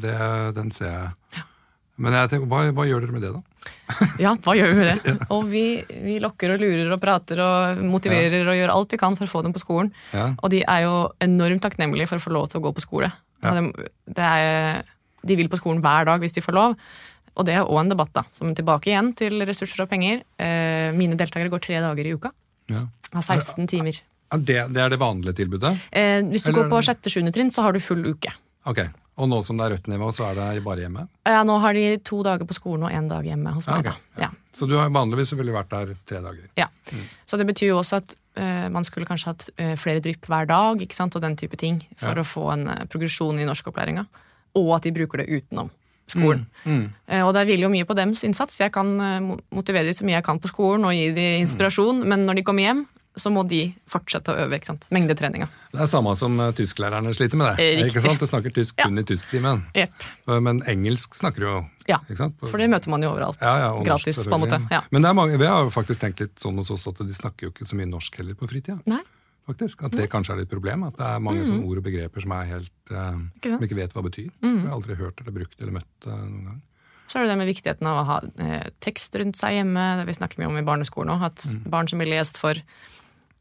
det, 0.05 0.19
den 0.55 0.71
ser 0.71 0.93
jeg. 0.93 1.43
Men 2.01 2.15
jeg 2.17 2.29
tenker, 2.31 2.49
hva, 2.49 2.63
hva 2.73 2.85
gjør 2.89 3.03
dere 3.05 3.13
med 3.13 3.21
det, 3.21 3.31
da? 3.35 3.41
Ja, 4.23 4.33
hva 4.41 4.55
gjør 4.57 4.71
vi 4.71 4.77
med 4.79 4.89
det? 5.05 5.13
Og 5.33 5.43
vi, 5.51 5.63
vi 6.05 6.15
lokker 6.23 6.55
og 6.55 6.63
lurer 6.63 6.89
og 6.95 7.01
prater 7.03 7.41
og 7.43 7.83
motiverer 7.85 8.47
og 8.49 8.57
gjør 8.57 8.73
alt 8.73 8.95
vi 8.95 8.99
kan 9.01 9.17
for 9.19 9.27
å 9.27 9.31
få 9.31 9.43
dem 9.45 9.53
på 9.53 9.61
skolen. 9.61 9.91
Ja. 10.11 10.31
Og 10.41 10.49
de 10.53 10.63
er 10.65 10.85
jo 10.87 10.95
enormt 11.23 11.61
takknemlige 11.65 12.09
for 12.09 12.17
å 12.17 12.25
få 12.25 12.33
lov 12.33 12.47
til 12.51 12.61
å 12.61 12.65
gå 12.65 12.73
på 12.79 12.83
skole. 12.83 13.11
Ja. 13.43 13.51
Og 13.53 13.59
det, 13.77 13.89
det 14.17 14.29
er, 14.41 14.81
de 15.21 15.37
vil 15.37 15.51
på 15.51 15.59
skolen 15.61 15.83
hver 15.85 16.09
dag 16.09 16.23
hvis 16.23 16.33
de 16.35 16.43
får 16.45 16.57
lov. 16.57 16.73
Og 17.33 17.45
det 17.47 17.55
er 17.57 17.65
òg 17.69 17.79
en 17.81 17.93
debatt, 17.93 18.11
da. 18.13 18.25
Som 18.35 18.51
tilbake 18.57 18.91
igjen 18.91 19.13
til 19.17 19.41
ressurser 19.45 19.85
og 19.85 19.91
penger. 19.93 20.21
Eh, 20.41 20.89
mine 20.97 21.17
deltakere 21.19 21.49
går 21.53 21.63
tre 21.65 21.79
dager 21.81 22.09
i 22.09 22.15
uka. 22.17 22.33
Ja. 22.73 22.83
Har 23.13 23.25
16 23.25 23.69
timer. 23.69 24.01
Det, 24.33 24.57
det 24.73 24.81
er 24.81 24.89
det 24.93 24.97
vanlige 25.01 25.37
tilbudet? 25.43 25.75
Eh, 25.93 26.19
hvis 26.29 26.45
du 26.45 26.49
Eller- 26.49 26.63
går 26.63 26.69
på 26.73 26.81
sjette-sjuende 26.89 27.33
trinn, 27.33 27.53
så 27.53 27.65
har 27.65 27.73
du 27.73 27.81
full 27.83 28.01
uke. 28.05 28.33
Ok, 28.69 28.79
Og 29.13 29.29
nå 29.29 29.39
som 29.45 29.59
det 29.59 29.65
er 29.67 29.75
rødt 29.75 29.87
nivå, 29.91 30.07
så 30.15 30.25
er 30.31 30.39
det 30.39 30.63
bare 30.65 30.85
hjemme? 30.87 31.05
Ja, 31.29 31.43
nå 31.45 31.59
har 31.61 31.77
de 31.77 31.83
to 32.05 32.23
dager 32.25 32.47
på 32.49 32.55
skolen 32.57 32.87
og 32.87 32.95
én 32.95 33.09
dag 33.11 33.25
hjemme 33.27 33.53
hos 33.53 33.67
meg. 33.69 33.85
Ja, 33.85 33.93
okay. 33.93 34.09
da. 34.15 34.23
Ja. 34.25 34.29
Så 34.57 34.65
du 34.69 34.73
har 34.79 34.89
vanligvis 34.93 35.33
selvfølgelig 35.33 35.57
vært 35.59 35.71
der 35.73 35.93
tre 36.09 36.21
dager? 36.23 36.47
Ja. 36.57 36.67
Så 37.29 37.37
det 37.37 37.45
betyr 37.49 37.69
jo 37.69 37.77
også 37.83 37.99
at 38.01 38.15
uh, 38.17 38.65
man 38.73 38.87
skulle 38.87 39.09
kanskje 39.09 39.29
hatt 39.29 39.45
uh, 39.53 39.75
flere 39.77 40.01
drypp 40.01 40.25
hver 40.29 40.49
dag, 40.49 40.81
ikke 40.81 40.97
sant, 40.97 41.13
og 41.17 41.25
den 41.25 41.37
type 41.37 41.59
ting, 41.61 41.83
for 41.99 42.17
å 42.17 42.25
få 42.25 42.47
en 42.55 42.67
uh, 42.71 42.81
progresjon 42.89 43.41
i 43.41 43.45
norskopplæringa. 43.49 44.07
Og 44.57 44.73
at 44.79 44.87
de 44.87 44.95
bruker 44.97 45.21
det 45.21 45.29
utenom 45.29 45.69
skolen. 46.09 46.43
Mm. 46.67 46.89
Eh, 47.07 47.21
og 47.23 47.31
det 47.33 47.45
hviler 47.47 47.63
jo 47.65 47.71
mye 47.73 47.87
på 47.87 47.95
dems 47.97 48.25
innsats. 48.27 48.59
Jeg 48.59 48.73
kan 48.75 48.89
motivere 49.55 49.87
dem 49.87 49.95
så 49.95 50.05
mye 50.05 50.17
jeg 50.17 50.25
kan 50.25 50.41
på 50.41 50.51
skolen 50.51 50.83
og 50.89 50.93
gi 50.93 51.07
dem 51.15 51.45
inspirasjon, 51.45 52.01
men 52.09 52.25
når 52.27 52.41
de 52.41 52.43
kommer 52.45 52.65
hjem, 52.65 52.83
så 53.15 53.29
må 53.29 53.43
de 53.47 53.75
fortsette 53.87 54.33
å 54.33 54.37
øve. 54.45 54.55
ikke 54.57 54.65
sant? 54.71 54.87
Mengdetreninga. 54.91 55.47
Det 55.73 55.81
er 55.81 55.89
samme 55.91 56.15
som 56.17 56.39
eh, 56.39 56.51
tysklærerne 56.57 57.13
sliter 57.13 57.37
med 57.37 57.51
det. 57.57 57.63
Eh, 57.63 57.75
riktig. 57.83 57.91
Ikke 57.93 58.01
sant? 58.07 58.19
Du 58.19 58.25
snakker 58.25 58.53
tysk 58.55 58.77
Ja. 58.79 58.87
kun 58.89 58.97
i 58.97 59.03
tysktimen. 59.03 59.63
Yep. 59.75 60.07
Men 60.41 60.61
engelsk 60.67 61.13
snakker 61.15 61.39
du 61.39 61.45
jo. 61.47 61.65
Ja, 61.87 61.99
for 62.49 62.57
det 62.57 62.69
møter 62.71 62.89
man 62.89 63.01
jo 63.03 63.11
overalt. 63.13 63.37
Ja, 63.41 63.57
ja, 63.67 63.83
Gratis, 63.83 64.23
på 64.25 64.33
en 64.37 64.41
måte. 64.45 64.61
Ja. 64.71 64.81
Men 64.89 65.01
det 65.03 65.09
er 65.09 65.13
mange, 65.13 65.37
vi 65.37 65.45
har 65.45 65.63
jo 65.63 65.69
faktisk 65.69 65.99
tenkt 66.01 66.19
litt 66.23 66.35
sånn 66.39 66.55
hos 66.57 66.71
oss 66.71 66.87
at 66.87 66.97
de 66.97 67.13
snakker 67.13 67.47
jo 67.49 67.51
ikke 67.51 67.67
så 67.69 67.75
mye 67.75 67.89
norsk 67.91 68.15
heller 68.17 68.33
på 68.39 68.47
fritida. 68.49 68.79
Nei, 68.89 69.01
faktisk. 69.45 69.83
At 69.83 69.91
det 69.91 70.09
kanskje 70.09 70.33
er 70.33 70.41
litt 70.43 70.49
problem. 70.49 70.83
At 70.87 70.97
det 70.97 71.05
er 71.05 71.19
mange 71.19 71.43
sånne 71.45 71.65
ord 71.67 71.77
og 71.77 71.83
begreper 71.83 72.21
som 72.23 72.31
er 72.31 72.45
helt 72.55 72.71
eh, 72.89 73.11
Mm. 73.13 73.29
Ikke? 73.37 73.49
Mm. 73.51 73.57
som 73.59 73.65
ikke 73.67 73.75
vet 73.81 73.93
hva 73.93 74.03
betyr. 74.09 74.29
Jeg 74.41 74.61
har 74.65 74.73
aldri 74.77 74.95
hørt 74.95 75.19
eller 75.21 75.31
brukt 75.35 75.61
eller 75.61 75.73
møtt 75.81 76.07
eh, 76.07 76.15
noen 76.23 76.45
gang. 76.49 76.61
Så 77.11 77.19
er 77.19 77.25
det 77.27 77.33
det 77.33 77.37
med 77.37 77.49
viktigheten 77.51 77.85
av 77.85 77.97
å 77.99 78.05
ha 78.07 78.17
eh, 78.39 78.69
tekst 78.81 79.13
rundt 79.19 79.35
seg 79.37 79.57
hjemme. 79.59 79.83
Det 79.99 80.05
vi 80.07 80.13
snakker 80.17 80.39
mye 80.39 80.47
om 80.49 80.57
i 80.57 80.63
barneskolen 80.65 81.11
òg. 81.13 81.21
At 81.27 81.43
Mm. 81.51 81.69
barn 81.69 81.87
som 81.91 81.99
blir 81.99 82.07
lest 82.09 82.37
for, 82.39 82.51
eh, 82.55 82.63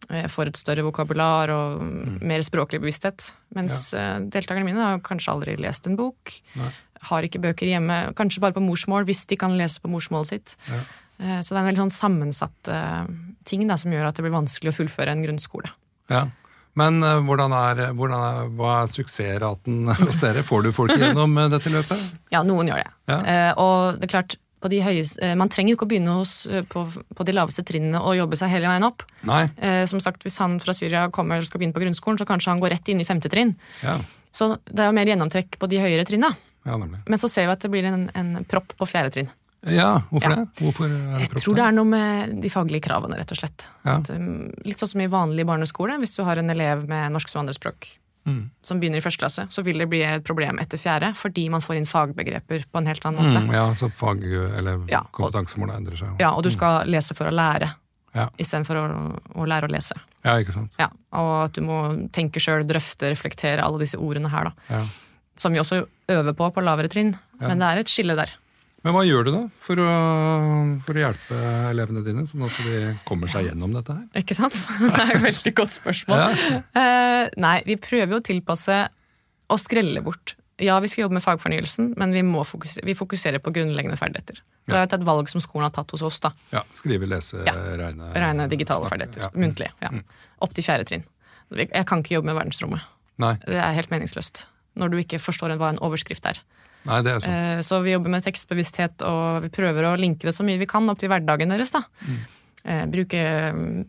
får 0.08 0.50
et 0.50 0.56
større 0.60 0.82
vokabular 0.86 1.50
og 1.54 1.82
Mm. 1.82 2.18
mer 2.26 2.42
språklig 2.42 2.80
bevissthet. 2.82 3.30
Mens 3.54 3.92
ja. 3.94 4.18
deltakerne 4.20 4.64
mine 4.66 4.80
har 4.82 4.98
kanskje 5.00 5.32
aldri 5.32 5.56
lest 5.60 5.86
en 5.86 5.96
bok. 5.96 6.32
Nei. 6.58 6.70
Har 7.08 7.22
ikke 7.26 7.40
bøker 7.42 7.66
hjemme. 7.66 8.12
Kanskje 8.14 8.40
bare 8.40 8.52
på 8.54 8.62
morsmål, 8.62 9.04
hvis 9.08 9.24
de 9.26 9.36
kan 9.36 9.56
lese 9.58 9.80
på 9.82 9.90
morsmålet 9.90 10.26
sitt. 10.34 10.56
Ja. 10.68 10.80
Eh, 11.22 11.40
så 11.40 11.50
det 11.54 11.56
er 11.56 11.62
en 11.62 11.70
veldig 11.70 11.82
sånn 11.84 11.96
sammensatt 11.96 12.68
eh, 12.68 13.06
ting 13.44 13.66
da, 13.66 13.76
som 13.76 13.90
gjør 13.94 14.08
at 14.10 14.16
det 14.18 14.22
blir 14.26 14.34
vanskelig 14.34 14.70
å 14.72 14.76
fullføre 14.82 15.10
en 15.14 15.22
grunnskole. 15.24 15.70
Ja. 16.10 16.26
Men 16.78 17.02
eh, 17.04 17.18
hvordan 17.26 17.52
er, 17.52 17.82
hvordan 17.92 18.22
er, 18.26 18.52
hva 18.58 18.76
er 18.82 18.92
suksessraten 18.92 19.90
hos 20.06 20.20
dere? 20.22 20.42
Får 20.46 20.62
du 20.66 20.72
folk 20.72 20.94
gjennom 20.96 21.36
eh, 21.38 21.50
dette 21.52 21.70
løpet? 21.74 22.06
Ja, 22.34 22.42
noen 22.46 22.70
gjør 22.70 22.82
det. 22.84 22.90
Ja. 23.12 23.18
Eh, 23.22 23.52
og 23.60 23.98
det 24.00 24.08
er 24.08 24.14
klart, 24.18 24.38
på 24.62 24.70
de 24.70 24.78
høyeste, 24.84 25.18
eh, 25.26 25.34
man 25.38 25.50
trenger 25.52 25.74
jo 25.74 25.76
ikke 25.80 25.86
å 25.88 25.90
begynne 25.90 26.14
hos, 26.20 26.46
eh, 26.46 26.62
på, 26.62 26.84
på 27.18 27.26
de 27.26 27.34
laveste 27.34 27.64
trinnene 27.66 28.00
og 28.00 28.14
jobbe 28.16 28.38
seg 28.38 28.52
hele 28.54 28.70
veien 28.70 28.86
opp. 28.86 29.02
Nei? 29.28 29.44
Eh, 29.58 29.84
som 29.90 30.00
sagt, 30.00 30.22
Hvis 30.22 30.38
han 30.38 30.58
fra 30.62 30.72
Syria 30.76 31.08
kommer 31.10 31.42
og 31.42 31.44
skal 31.48 31.60
begynne 31.60 31.74
på 31.76 31.82
grunnskolen, 31.82 32.18
så 32.22 32.28
kanskje 32.28 32.54
han 32.54 32.62
går 32.62 32.76
rett 32.76 32.88
inn 32.94 33.00
i 33.02 33.08
femte 33.08 33.28
trinn. 33.32 33.56
Ja. 33.82 33.98
Så 34.32 34.54
det 34.70 34.78
er 34.80 34.88
jo 34.88 34.96
mer 34.96 35.10
gjennomtrekk 35.10 35.58
på 35.60 35.68
de 35.68 35.82
høyere 35.82 36.06
trinna. 36.08 36.30
ja. 36.64 36.76
Men 36.78 37.18
så 37.18 37.28
ser 37.28 37.46
vi 37.50 37.52
at 37.52 37.60
det 37.60 37.70
blir 37.70 37.84
en, 37.90 38.08
en 38.14 38.44
propp 38.48 38.72
på 38.78 38.86
fjerde 38.88 39.12
trinn. 39.12 39.28
Ja, 39.68 40.02
hvorfor 40.10 40.30
Ja. 40.30 40.36
det? 40.42 40.46
Hvorfor 40.58 40.84
er 40.86 40.94
det 41.18 41.20
Jeg 41.30 41.42
tror 41.44 41.54
det 41.54 41.64
er 41.64 41.74
noe 41.76 41.84
med 41.86 42.40
de 42.42 42.48
faglige 42.50 42.82
kravene, 42.82 43.14
rett 43.18 43.30
og 43.30 43.38
slett. 43.38 43.66
Ja. 43.84 43.98
At, 43.98 44.10
um, 44.10 44.50
litt 44.66 44.78
sånn 44.80 44.88
som 44.90 45.00
i 45.04 45.06
vanlig 45.06 45.44
barneskole. 45.46 45.98
Hvis 46.02 46.16
du 46.16 46.24
har 46.26 46.38
en 46.40 46.50
elev 46.50 46.88
med 46.88 47.12
norsk 47.14 47.28
som 47.30 47.44
andrespråk 47.44 47.86
Mm. 48.24 48.50
som 48.62 48.78
begynner 48.78 48.98
i 48.98 49.00
første 49.02 49.18
klasse, 49.18 49.46
så 49.50 49.64
vil 49.64 49.78
det 49.78 49.88
bli 49.90 50.00
et 50.06 50.22
problem 50.22 50.58
etter 50.62 50.78
fjerde, 50.78 51.08
fordi 51.18 51.48
man 51.50 51.60
får 51.60 51.76
inn 51.80 51.86
fagbegreper 51.90 52.64
på 52.70 52.78
en 52.78 52.86
helt 52.86 53.04
annen 53.04 53.18
måte. 53.32 53.40
Mm, 53.42 53.52
ja, 53.52 53.64
så 53.74 53.88
fag- 53.90 54.22
eller 54.58 54.78
Ja, 54.88 55.00
og- 55.18 55.34
endrer 55.34 55.96
seg. 55.98 56.20
Ja, 56.20 56.30
Og 56.34 56.42
du 56.44 56.50
skal 56.50 56.86
lese 56.86 57.14
for 57.16 57.24
å 57.26 57.32
lære, 57.34 57.74
Ja. 58.14 58.28
istedenfor 58.38 58.76
å, 58.76 59.20
å 59.34 59.46
lære 59.46 59.66
å 59.66 59.70
lese. 59.70 59.94
ja, 60.24 60.36
ikke 60.38 60.52
sant. 60.52 60.70
Ja, 60.78 60.88
Og 61.12 61.44
at 61.46 61.52
du 61.54 61.62
må 61.62 62.08
tenke 62.12 62.38
sjøl, 62.38 62.62
drøfte, 62.64 63.10
reflektere 63.10 63.60
alle 63.60 63.78
disse 63.80 63.96
ordene 63.98 64.28
her, 64.30 64.44
da. 64.44 64.52
Ja. 64.70 64.84
Som 65.34 65.52
vi 65.52 65.58
også 65.58 65.86
øver 66.08 66.32
på 66.34 66.52
på 66.54 66.62
lavere 66.62 66.88
trinn. 66.88 67.18
Men 67.40 67.58
det 67.58 67.66
er 67.66 67.78
et 67.78 67.86
skille 67.86 68.14
der. 68.14 68.30
Men 68.82 68.94
hva 68.96 69.04
gjør 69.06 69.24
du 69.28 69.30
da 69.30 69.40
for 69.62 69.78
å, 69.78 69.90
for 70.82 70.98
å 70.98 71.02
hjelpe 71.04 71.36
elevene 71.70 72.02
dine, 72.06 72.24
sånn 72.26 72.42
at 72.48 72.56
de 72.66 72.80
kommer 73.06 73.30
seg 73.30 73.46
gjennom 73.46 73.74
dette 73.76 73.94
her? 73.94 74.06
Ikke 74.22 74.34
sant? 74.34 74.56
Det 74.82 74.90
er 75.04 75.12
et 75.16 75.22
veldig 75.22 75.52
godt 75.60 75.74
spørsmål. 75.76 76.22
Eh, 76.74 77.28
nei, 77.44 77.56
vi 77.68 77.76
prøver 77.78 78.16
jo 78.16 78.18
å 78.18 78.24
tilpasse 78.26 78.78
og 79.52 79.60
skrelle 79.62 80.02
bort. 80.02 80.34
Ja, 80.62 80.76
vi 80.82 80.90
skal 80.90 81.04
jobbe 81.06 81.16
med 81.18 81.24
fagfornyelsen, 81.24 81.92
men 81.98 82.12
vi, 82.14 82.20
må 82.26 82.42
fokusere, 82.46 82.84
vi 82.86 82.94
fokuserer 82.94 83.40
på 83.42 83.50
grunnleggende 83.54 83.96
ferdigheter. 83.98 84.42
Det 84.68 84.76
er 84.78 84.84
et 84.86 85.06
valg 85.06 85.30
som 85.30 85.42
skolen 85.42 85.66
har 85.66 85.72
tatt 85.74 85.90
hos 85.94 86.02
oss. 86.06 86.20
da. 86.22 86.30
Ja, 86.54 86.62
Skrive, 86.78 87.08
lese, 87.10 87.40
Ja. 87.46 87.54
regne 87.80 88.12
Regne 88.14 88.46
digitale 88.50 88.84
snakke. 88.84 88.92
ferdigheter. 88.94 89.24
Ja. 89.26 89.30
Muntlig. 89.42 89.70
ja. 89.82 89.90
Opp 90.42 90.54
til 90.54 90.66
fjerde 90.66 90.86
trinn. 90.90 91.06
Jeg 91.54 91.86
kan 91.86 92.02
ikke 92.02 92.14
jobbe 92.18 92.30
med 92.30 92.38
verdensrommet. 92.38 92.84
Nei, 93.22 93.34
Det 93.46 93.58
er 93.58 93.74
helt 93.76 93.90
meningsløst. 93.90 94.46
Når 94.78 94.90
du 94.90 94.96
ikke 95.02 95.18
forstår 95.20 95.56
hva 95.60 95.70
en 95.74 95.80
overskrift 95.84 96.24
er. 96.30 96.38
Nei, 96.88 97.00
det 97.02 97.12
er 97.16 97.20
sant. 97.24 97.32
Eh, 97.32 97.62
Så 97.62 97.82
vi 97.84 97.92
jobber 97.94 98.10
med 98.10 98.24
tekstbevissthet, 98.24 99.02
og 99.06 99.42
vi 99.42 99.48
prøver 99.54 99.88
å 99.92 99.96
linke 99.98 100.28
det 100.28 100.34
så 100.36 100.44
mye 100.46 100.58
vi 100.60 100.66
kan 100.70 100.88
opp 100.90 100.98
til 100.98 101.08
hverdagen 101.12 101.48
deres. 101.54 101.70
da. 101.74 101.82
Eh, 102.64 102.84
Bruke 102.86 103.22
mm, 103.52 103.86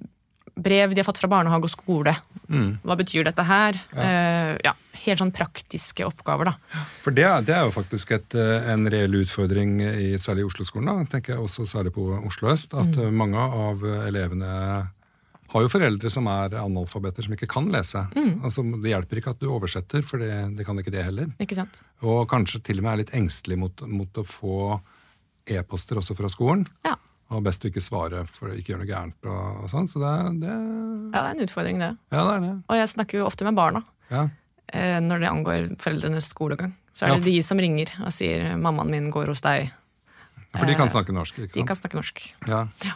brev 0.56 0.94
de 0.94 1.02
har 1.02 1.08
fått 1.08 1.18
fra 1.22 1.28
barnehage 1.32 1.66
og 1.66 1.70
skole. 1.74 2.14
Hva 2.86 2.96
betyr 3.00 3.24
dette 3.26 3.44
her? 3.46 3.74
Eh, 3.98 4.58
Ja, 4.64 4.74
Helt 5.04 5.20
sånn 5.20 5.34
praktiske 5.36 6.06
oppgaver, 6.06 6.46
da. 6.46 6.80
For 7.04 7.12
det, 7.12 7.26
det 7.48 7.52
er 7.58 7.66
jo 7.66 7.72
faktisk 7.76 8.12
et, 8.16 8.36
en 8.40 8.86
reell 8.88 9.12
utfordring 9.20 9.82
i 9.82 10.14
særlig 10.22 10.46
i 10.46 10.48
Oslo-skolen, 10.48 10.86
da, 10.88 11.04
tenker 11.12 11.34
jeg 11.34 11.42
også 11.44 11.66
særlig 11.68 11.92
på 11.92 12.06
Oslo 12.26 12.48
øst, 12.54 12.72
at 12.78 12.96
Mm. 12.96 13.12
mange 13.18 13.36
av 13.36 13.82
elevene 13.84 14.88
har 15.54 15.62
jo 15.62 15.70
foreldre 15.70 16.10
som 16.10 16.28
er 16.28 16.56
analfabeter 16.58 17.24
som 17.26 17.34
ikke 17.36 17.48
kan 17.52 17.68
lese. 17.74 18.02
Mm. 18.18 18.42
Altså, 18.44 18.64
det 18.82 18.90
hjelper 18.94 19.20
ikke 19.22 19.34
at 19.36 19.40
du 19.44 19.48
oversetter, 19.54 20.02
for 20.06 20.18
det, 20.24 20.32
det 20.58 20.66
kan 20.66 20.80
ikke 20.82 20.92
det 20.94 21.04
heller. 21.06 21.30
Ikke 21.44 21.56
sant? 21.58 21.82
Og 22.02 22.26
kanskje 22.32 22.62
til 22.66 22.80
og 22.82 22.88
med 22.88 22.94
er 22.96 23.02
litt 23.04 23.14
engstelig 23.18 23.58
mot, 23.62 23.84
mot 23.88 24.18
å 24.18 24.26
få 24.26 24.58
e-poster 25.54 26.00
også 26.00 26.16
fra 26.18 26.30
skolen. 26.32 26.66
Ja. 26.88 26.96
Og 27.34 27.42
best 27.46 27.64
å 27.66 27.70
ikke 27.72 27.82
svare 27.82 28.24
for 28.30 28.52
å 28.52 28.58
ikke 28.58 28.74
gjøre 28.74 28.84
noe 28.84 28.90
gærent. 28.92 29.18
og, 29.26 29.64
og 29.64 29.70
sånn, 29.72 29.88
Så 29.90 30.02
det, 30.04 30.12
det 30.44 30.52
ja, 30.54 31.18
det 31.18 31.24
er 31.24 31.32
en 31.36 31.46
utfordring, 31.48 31.80
det. 31.82 31.92
Ja, 32.14 32.24
det 32.28 32.34
er 32.36 32.44
det. 32.48 32.54
Og 32.70 32.80
jeg 32.82 32.92
snakker 32.94 33.20
jo 33.22 33.26
ofte 33.30 33.48
med 33.48 33.56
barna 33.58 33.84
Ja. 34.12 34.28
eh, 34.74 35.00
når 35.02 35.20
det 35.24 35.30
angår 35.32 35.70
foreldrenes 35.82 36.28
skolegang. 36.34 36.76
Så 36.94 37.06
er 37.08 37.14
Ja, 37.14 37.16
det 37.18 37.26
de 37.26 37.40
som 37.42 37.58
ringer 37.58 37.90
og 38.06 38.12
sier 38.14 38.54
'mammaen 38.56 38.90
min 38.90 39.10
går 39.12 39.28
hos 39.34 39.42
deg'. 39.42 39.72
For 40.58 40.66
de 40.70 40.76
kan 40.76 40.90
snakke 40.90 41.10
norsk, 41.14 41.34
ikke 41.40 41.54
sant? 41.54 41.54
De 41.54 41.64
kan 41.66 41.76
snakke 41.76 41.98
norsk. 41.98 42.34
Ja. 42.48 42.68
Ja. 42.86 42.94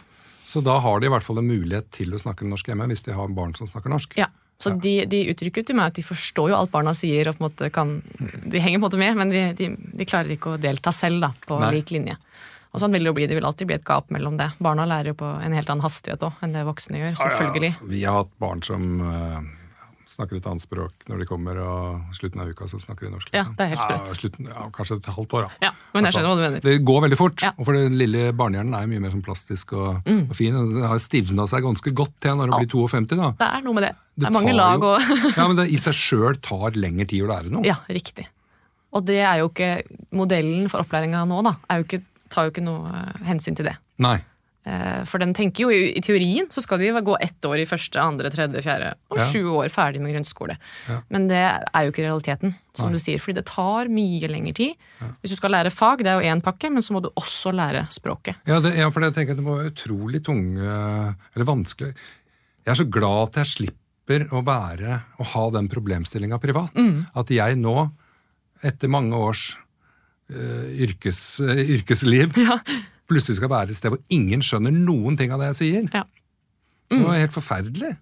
Så 0.48 0.62
da 0.64 0.78
har 0.80 1.00
de 1.00 1.08
i 1.08 1.12
hvert 1.12 1.24
fall 1.26 1.42
en 1.42 1.48
mulighet 1.48 1.90
til 1.92 2.14
å 2.16 2.20
snakke 2.20 2.46
norsk 2.48 2.70
hjemme, 2.70 2.86
hvis 2.88 3.04
de 3.04 3.16
har 3.16 3.32
barn 3.36 3.52
som 3.58 3.68
snakker 3.68 3.92
norsk. 3.92 4.14
Ja, 4.16 4.30
Så 4.58 4.72
de, 4.80 4.94
de 5.06 5.26
uttrykker 5.28 5.66
til 5.68 5.76
meg 5.76 5.92
at 5.92 5.98
de 6.00 6.04
forstår 6.06 6.48
jo 6.50 6.56
alt 6.56 6.72
barna 6.72 6.94
sier, 6.96 7.28
og 7.28 7.36
på 7.36 7.44
en 7.44 7.46
måte 7.50 7.68
kan, 7.74 7.98
de 8.16 8.62
henger 8.62 8.78
på 8.78 8.80
en 8.80 8.86
måte 8.86 9.00
med, 9.02 9.18
men 9.20 9.34
de, 9.34 9.42
de, 9.58 9.68
de 10.00 10.06
klarer 10.08 10.32
ikke 10.38 10.54
å 10.56 10.62
delta 10.62 10.94
selv 10.94 11.20
da, 11.26 11.34
på 11.44 11.60
Nei. 11.60 11.74
lik 11.76 11.92
linje. 11.92 12.16
Og 12.72 12.80
sånn 12.80 12.96
vil 12.96 13.04
det 13.04 13.12
jo 13.12 13.16
bli, 13.16 13.28
det 13.28 13.36
vil 13.36 13.46
alltid 13.48 13.68
bli 13.68 13.76
et 13.76 13.86
gap 13.86 14.10
mellom 14.12 14.40
det. 14.40 14.50
Barna 14.64 14.88
lærer 14.88 15.12
jo 15.12 15.18
på 15.20 15.28
en 15.36 15.56
helt 15.56 15.68
annen 15.68 15.84
hastighet 15.84 16.24
også, 16.24 16.44
enn 16.44 16.56
det 16.56 16.64
voksne 16.68 17.00
gjør, 17.00 17.14
selvfølgelig. 17.20 17.70
Ja, 17.70 17.76
altså, 17.76 17.92
vi 17.92 18.02
har 18.04 18.18
hatt 18.22 18.34
barn 18.40 18.64
som 18.64 18.88
eh, 19.04 19.38
snakker 20.18 20.40
et 20.40 20.46
annet 20.50 20.64
språk 20.64 21.04
når 21.08 21.20
de 21.22 21.26
kommer, 21.30 21.58
og 21.62 22.14
slutten 22.18 22.42
av 22.42 22.50
uka 22.50 22.66
så 22.70 22.80
snakker 22.82 23.06
de 23.06 23.12
norsk. 23.14 23.28
Ja, 23.32 23.44
liksom. 23.44 23.54
det 23.58 23.64
er 23.64 23.70
helt 23.72 23.84
sprøtt. 23.84 24.08
Ja, 24.10 24.16
slutten, 24.18 24.48
ja, 24.50 24.64
kanskje 24.74 24.96
et 24.98 25.08
halvt 25.14 25.36
år, 25.38 25.46
da. 25.46 25.68
Ja, 25.68 25.70
men 25.94 26.08
jeg 26.08 26.16
skjønner 26.16 26.28
hva 26.32 26.36
du 26.38 26.42
mener. 26.44 26.64
Det 26.66 26.74
går 26.90 27.02
veldig 27.06 27.18
fort, 27.20 27.42
Ja. 27.46 27.52
Mm. 27.54 27.58
og 27.62 27.68
for 27.68 27.78
den 27.78 27.98
lille 28.00 28.24
barnehjernen 28.34 28.74
er 28.74 28.82
jo 28.84 28.90
mye 28.92 29.02
mer 29.06 29.14
sånn 29.14 29.22
plastisk 29.24 29.72
og, 29.78 30.00
og 30.04 30.34
fin. 30.36 30.58
Den 30.58 30.82
har 30.90 30.98
stivna 31.02 31.46
seg 31.50 31.62
ganske 31.68 31.94
godt 32.02 32.16
til 32.20 32.34
når 32.40 32.50
du 32.50 32.52
Ja. 32.56 32.58
blir 32.64 32.72
52, 32.74 33.16
da. 33.22 33.30
Det 33.38 33.50
er 33.54 33.62
noe 33.68 33.74
med 33.78 33.86
det. 33.86 33.92
Det, 34.18 34.24
Det 34.24 34.26
er 34.26 34.34
mange 34.34 34.54
lag 34.58 34.82
og 34.82 35.00
Ja, 35.38 35.46
men 35.46 35.56
det 35.62 35.68
i 35.70 35.78
seg 35.78 35.94
sjøl 35.94 36.40
tar 36.42 36.74
lengre 36.74 37.06
tid 37.06 37.22
å 37.22 37.30
lære 37.30 37.50
noe. 37.54 37.62
Ja, 37.64 37.76
riktig. 37.88 38.26
Og 38.92 39.04
det 39.06 39.20
er 39.22 39.38
jo 39.44 39.50
ikke 39.52 39.82
modellen 40.16 40.66
for 40.72 40.82
opplæringa 40.82 41.22
nå, 41.28 41.42
da. 41.46 41.54
Jo 41.78 41.84
ikke, 41.86 42.02
tar 42.32 42.48
jo 42.48 42.50
ikke 42.54 42.64
noe 42.66 42.88
eh, 42.90 43.22
hensyn 43.28 43.54
til 43.54 43.68
det. 43.70 43.76
Nei. 44.02 44.18
Eh, 44.68 45.02
For 45.08 45.22
den 45.22 45.32
tenker 45.36 45.64
jo, 45.64 45.70
i 45.72 46.00
teorien 46.04 46.48
så 46.52 46.60
skal 46.64 46.80
de 46.82 46.90
gå 47.04 47.14
ett 47.24 47.46
år 47.48 47.62
i 47.62 47.66
første, 47.68 47.96
andre, 48.02 48.28
tredje, 48.34 48.60
fjerde, 48.64 48.90
og 49.10 49.18
Ja. 49.18 49.24
sju 49.24 49.46
år 49.54 49.70
ferdig 49.72 50.02
med 50.04 50.12
grunnskole. 50.12 50.58
Ja. 50.88 50.98
Men 51.08 51.28
det 51.30 51.38
er 51.40 51.84
jo 51.86 51.92
ikke 51.92 52.04
realiteten, 52.04 52.54
som 52.76 52.92
du 52.92 52.98
sier, 52.98 53.18
fordi 53.22 53.38
det 53.40 53.46
tar 53.48 53.88
mye 53.88 54.28
lengre 54.28 54.54
tid. 54.54 54.74
Hvis 55.22 55.30
du 55.32 55.36
skal 55.38 55.50
lære 55.56 55.72
fag, 55.72 55.98
det 56.04 56.12
er 56.12 56.20
jo 56.20 56.28
én 56.34 56.42
pakke, 56.44 56.70
men 56.70 56.82
så 56.84 56.92
må 56.92 57.00
du 57.02 57.08
også 57.16 57.52
lære 57.54 57.86
språket. 57.94 58.36
Ja, 58.46 58.60
det, 58.60 58.74
ja, 58.76 58.90
for 58.90 59.00
jeg 59.06 59.14
tenker 59.16 59.34
det 59.38 59.44
må 59.46 59.56
være 59.58 59.72
utrolig 59.72 60.22
tunge 60.22 60.60
Eller 61.34 61.44
vanskelig 61.48 61.94
Jeg 62.66 62.72
er 62.74 62.74
så 62.84 62.90
glad 62.90 63.28
at 63.30 63.40
jeg 63.40 63.46
slipper 63.54 64.28
å 64.36 64.42
være 64.44 65.02
å 65.20 65.24
ha 65.24 65.50
den 65.50 65.68
problemstillinga 65.68 66.38
privat. 66.40 66.74
Mm. 66.76 67.06
At 67.16 67.28
jeg 67.32 67.56
nå, 67.56 67.90
etter 68.62 68.88
mange 68.92 69.16
års 69.16 69.56
eh, 70.30 70.68
yrkes, 70.84 71.40
eh, 71.40 71.64
yrkesliv, 71.78 72.36
Ja. 72.36 72.58
Plutselig 73.08 73.38
skal 73.40 73.52
være 73.52 73.72
et 73.74 73.80
sted 73.80 73.94
hvor 73.94 74.02
ingen 74.14 74.42
skjønner 74.44 74.74
noen 74.74 75.16
ting 75.18 75.32
av 75.34 75.42
det 75.42 75.52
jeg 75.52 75.60
sier. 75.62 75.86
Ja. 75.94 76.04
Det 76.88 77.04
var 77.04 77.20
helt 77.20 77.34
forferdelig. 77.34 77.94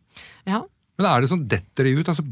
ja. 0.47 0.64
Men 0.97 1.11
er 1.11 1.21
det 1.21 1.29
sånn, 1.29 1.42
detter 1.45 1.85
de 1.85 1.90
ut? 1.99 2.09
Altså, 2.09 2.23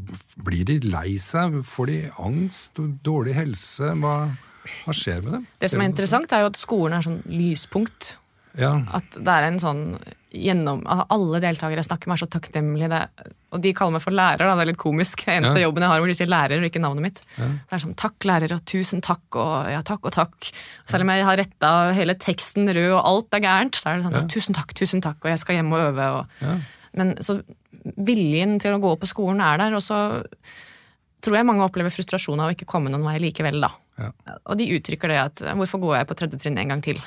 blir 0.41 0.63
de 0.65 0.79
lei 0.89 1.19
seg? 1.21 1.59
Får 1.69 1.85
de 1.91 1.97
angst? 2.17 2.79
Dårlig 3.05 3.35
helse? 3.37 3.91
Hva, 4.01 4.13
hva 4.81 4.95
skjer 4.97 5.19
med 5.21 5.35
dem? 5.35 5.43
Det 5.61 5.69
som 5.69 5.83
er 5.83 5.91
interessant, 5.91 6.33
er 6.33 6.41
jo 6.41 6.49
at 6.49 6.57
skolen 6.57 6.97
er 6.97 7.05
sånn 7.05 7.19
lyspunkt. 7.29 8.15
Ja, 8.57 8.73
At 8.95 9.11
det 9.17 9.27
er 9.27 9.43
en 9.49 9.59
sånn 9.59 9.81
gjennom 10.35 10.81
Alle 10.85 11.39
deltakere 11.39 11.79
snakker 11.83 12.07
med, 12.11 12.17
er 12.17 12.25
så 12.25 12.27
takknemlige. 12.27 12.89
Det, 12.91 13.33
og 13.55 13.61
de 13.63 13.71
kaller 13.75 13.95
meg 13.95 14.01
for 14.03 14.11
lærer, 14.11 14.41
da. 14.43 14.55
Det 14.55 14.63
er 14.65 14.69
litt 14.73 14.79
komisk. 14.81 15.21
Det 15.23 15.31
eneste 15.37 15.61
Ja. 15.61 15.67
jobben 15.69 15.83
jeg 15.85 15.89
har 15.93 15.99
hvor 16.03 16.07
de 16.11 16.15
sier 16.17 16.27
lærer 16.27 16.59
og 16.59 16.67
ikke 16.67 16.81
navnet 16.83 17.01
mitt. 17.05 17.21
Ja. 17.37 17.45
det 17.45 17.71
er 17.77 17.83
sånn 17.85 17.95
takk, 17.95 18.17
lærer, 18.27 18.51
og 18.57 18.65
tusen 18.65 19.01
takk, 19.01 19.23
og 19.39 19.69
ja, 19.71 19.81
takk 19.81 20.03
og 20.03 20.11
takk. 20.11 20.51
Selv 20.85 21.01
om 21.07 21.09
jeg 21.15 21.23
har 21.23 21.37
retta 21.39 21.71
hele 21.95 22.15
teksten 22.15 22.67
rød, 22.67 22.91
og 22.97 23.05
alt 23.05 23.27
er 23.39 23.39
gærent, 23.47 23.75
så 23.79 23.87
er 23.93 24.01
det 24.01 24.07
sånn 24.09 24.27
tusen 24.35 24.53
takk, 24.59 24.73
tusen 24.75 25.01
takk, 25.01 25.17
og 25.23 25.31
jeg 25.31 25.39
skal 25.39 25.55
hjem 25.55 25.71
og 25.71 25.79
øve. 25.93 26.09
Og, 26.19 26.25
Ja. 26.41 26.57
Men 26.95 27.15
så 27.23 27.41
viljen 27.97 28.59
til 28.59 28.73
å 28.75 28.81
gå 28.81 28.91
på 28.99 29.07
skolen 29.07 29.39
er 29.41 29.57
der, 29.57 29.73
og 29.75 29.81
så 29.81 30.23
tror 31.21 31.37
jeg 31.37 31.45
mange 31.47 31.63
opplever 31.63 31.89
frustrasjon 31.93 32.39
av 32.39 32.51
å 32.51 32.55
ikke 32.55 32.67
komme 32.69 32.89
noen 32.91 33.03
vei 33.07 33.19
likevel, 33.19 33.61
da. 33.61 33.71
Ja. 33.97 34.11
Og 34.47 34.57
de 34.59 34.67
uttrykker 34.79 35.07
det 35.07 35.17
at 35.17 35.35
hvorfor 35.55 35.79
går 35.79 35.97
jeg 35.99 36.07
på 36.07 36.15
tredje 36.19 36.39
trinn 36.43 36.57
en 36.59 36.67
gang 36.75 36.81
til? 36.83 36.99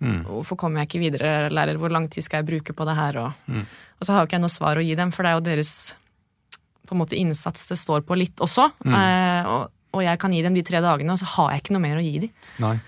Mm. 0.00 0.24
Hvorfor 0.24 0.56
kommer 0.56 0.80
jeg 0.80 0.88
ikke 0.88 1.02
videre, 1.02 1.50
lærer? 1.52 1.76
Hvor 1.76 1.90
lang 1.92 2.08
tid 2.10 2.22
skal 2.24 2.40
jeg 2.42 2.46
bruke 2.50 2.72
på 2.76 2.86
det 2.88 2.96
her? 2.96 3.16
Og, 3.18 3.32
Mm. 3.46 3.66
og 4.00 4.06
så 4.06 4.12
har 4.12 4.20
jo 4.22 4.26
ikke 4.30 4.38
jeg 4.38 4.44
noe 4.46 4.48
svar 4.56 4.76
å 4.80 4.84
gi 4.84 4.94
dem, 4.94 5.10
for 5.12 5.22
det 5.22 5.30
er 5.30 5.36
jo 5.36 5.40
deres 5.50 5.72
på 6.86 6.94
en 6.96 6.98
måte 7.04 7.18
innsats 7.20 7.68
det 7.68 7.76
står 7.78 8.00
på 8.02 8.16
litt 8.18 8.36
også. 8.42 8.70
Mm. 8.84 8.94
Eh, 8.96 9.46
og, 9.46 9.70
og 9.94 10.02
jeg 10.02 10.18
kan 10.18 10.32
gi 10.32 10.42
dem 10.42 10.54
de 10.54 10.62
tre 10.62 10.80
dagene, 10.80 11.12
og 11.12 11.18
så 11.20 11.28
har 11.36 11.52
jeg 11.52 11.62
ikke 11.62 11.72
noe 11.76 11.84
mer 11.84 12.00
å 12.00 12.02
gi 12.02 12.18
dem. 12.24 12.80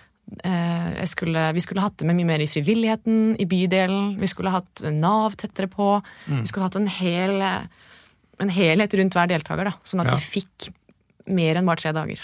Eh, 0.45 1.05
skulle, 1.11 1.53
vi 1.53 1.61
skulle 1.61 1.83
hatt 1.85 1.99
det 2.01 2.07
med 2.09 2.17
mye 2.17 2.27
mer 2.33 2.41
i 2.41 2.47
frivilligheten, 2.49 3.37
i 3.43 3.45
bydelen. 3.45 4.17
Vi 4.23 4.27
skulle 4.31 4.51
hatt 4.55 4.83
Nav 4.95 5.35
tettere 5.37 5.69
på. 5.69 6.01
Mm. 6.27 6.41
Vi 6.41 6.47
skulle 6.49 6.65
hatt 6.69 6.77
en, 6.81 6.87
hel, 6.89 7.43
en 8.41 8.49
helhet 8.57 8.95
rundt 8.99 9.13
hver 9.19 9.29
deltaker, 9.29 9.69
da, 9.69 9.75
sånn 9.85 10.01
at 10.01 10.13
Ja. 10.13 10.17
de 10.17 10.23
fikk 10.23 10.73
mer 11.29 11.57
enn 11.61 11.67
bare 11.69 11.77
tre 11.83 11.93
dager. 11.93 12.23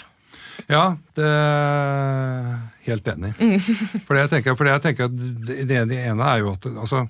Ja, 0.69 0.83
det 1.17 1.25
er 1.25 2.57
helt 2.87 3.07
enig. 3.13 3.31
Mm. 3.39 3.57
For 4.05 4.15
det 4.15 4.25
jeg 4.25 4.31
tenker, 4.35 4.55
for 4.59 4.67
det 4.67 4.73
jeg 4.75 4.83
tenker 4.87 5.07
at 5.09 5.15
det, 5.15 5.65
det 5.89 5.99
ene 6.03 6.27
er 6.27 6.43
jo 6.43 6.53
at 6.57 6.67
altså, 6.73 7.05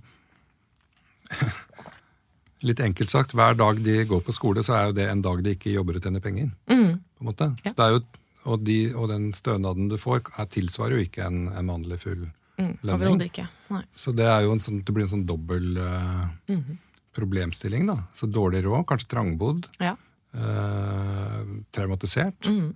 Litt 2.67 2.81
enkelt 2.83 3.07
sagt, 3.11 3.31
hver 3.37 3.55
dag 3.55 3.77
de 3.85 4.01
går 4.03 4.19
på 4.27 4.33
skole, 4.35 4.59
så 4.67 4.73
er 4.75 4.89
jo 4.89 4.95
det 4.97 5.05
en 5.07 5.21
dag 5.23 5.39
de 5.45 5.53
ikke 5.55 5.71
jobber 5.71 5.95
og 5.95 6.03
tjener 6.03 6.19
penger. 6.19 6.49
på 6.67 6.75
en 6.75 7.29
måte. 7.29 7.47
Ja. 7.63 7.71
Så 7.71 7.77
det 7.77 7.85
er 7.85 7.93
jo, 7.93 8.01
og, 8.51 8.65
de, 8.67 8.75
og 8.99 9.07
den 9.13 9.29
stønaden 9.37 9.87
du 9.87 9.95
får, 9.99 10.25
er, 10.35 10.49
tilsvarer 10.51 10.97
jo 10.97 11.05
ikke 11.05 11.23
en, 11.29 11.45
en 11.55 11.71
vanlig 11.71 12.01
full 12.03 12.25
Mm, 12.59 12.73
lønning. 12.83 13.21
Ikke. 13.23 13.45
Nei. 13.71 13.85
Så 13.95 14.11
det, 14.11 14.25
er 14.27 14.43
jo 14.43 14.51
en 14.51 14.59
sånn, 14.59 14.81
det 14.83 14.91
blir 14.95 15.05
en 15.05 15.11
sånn 15.13 15.25
dobbel 15.29 15.77
uh, 15.79 16.25
mm. 16.51 16.73
problemstilling. 17.15 17.85
da. 17.87 18.01
Så 18.11 18.27
dårlig 18.27 18.65
råd, 18.65 18.83
kanskje 18.89 19.07
trangbodd, 19.13 19.69
Ja. 19.79 19.93
uh, 20.35 21.39
traumatisert. 21.71 22.49
Mhm. 22.51 22.73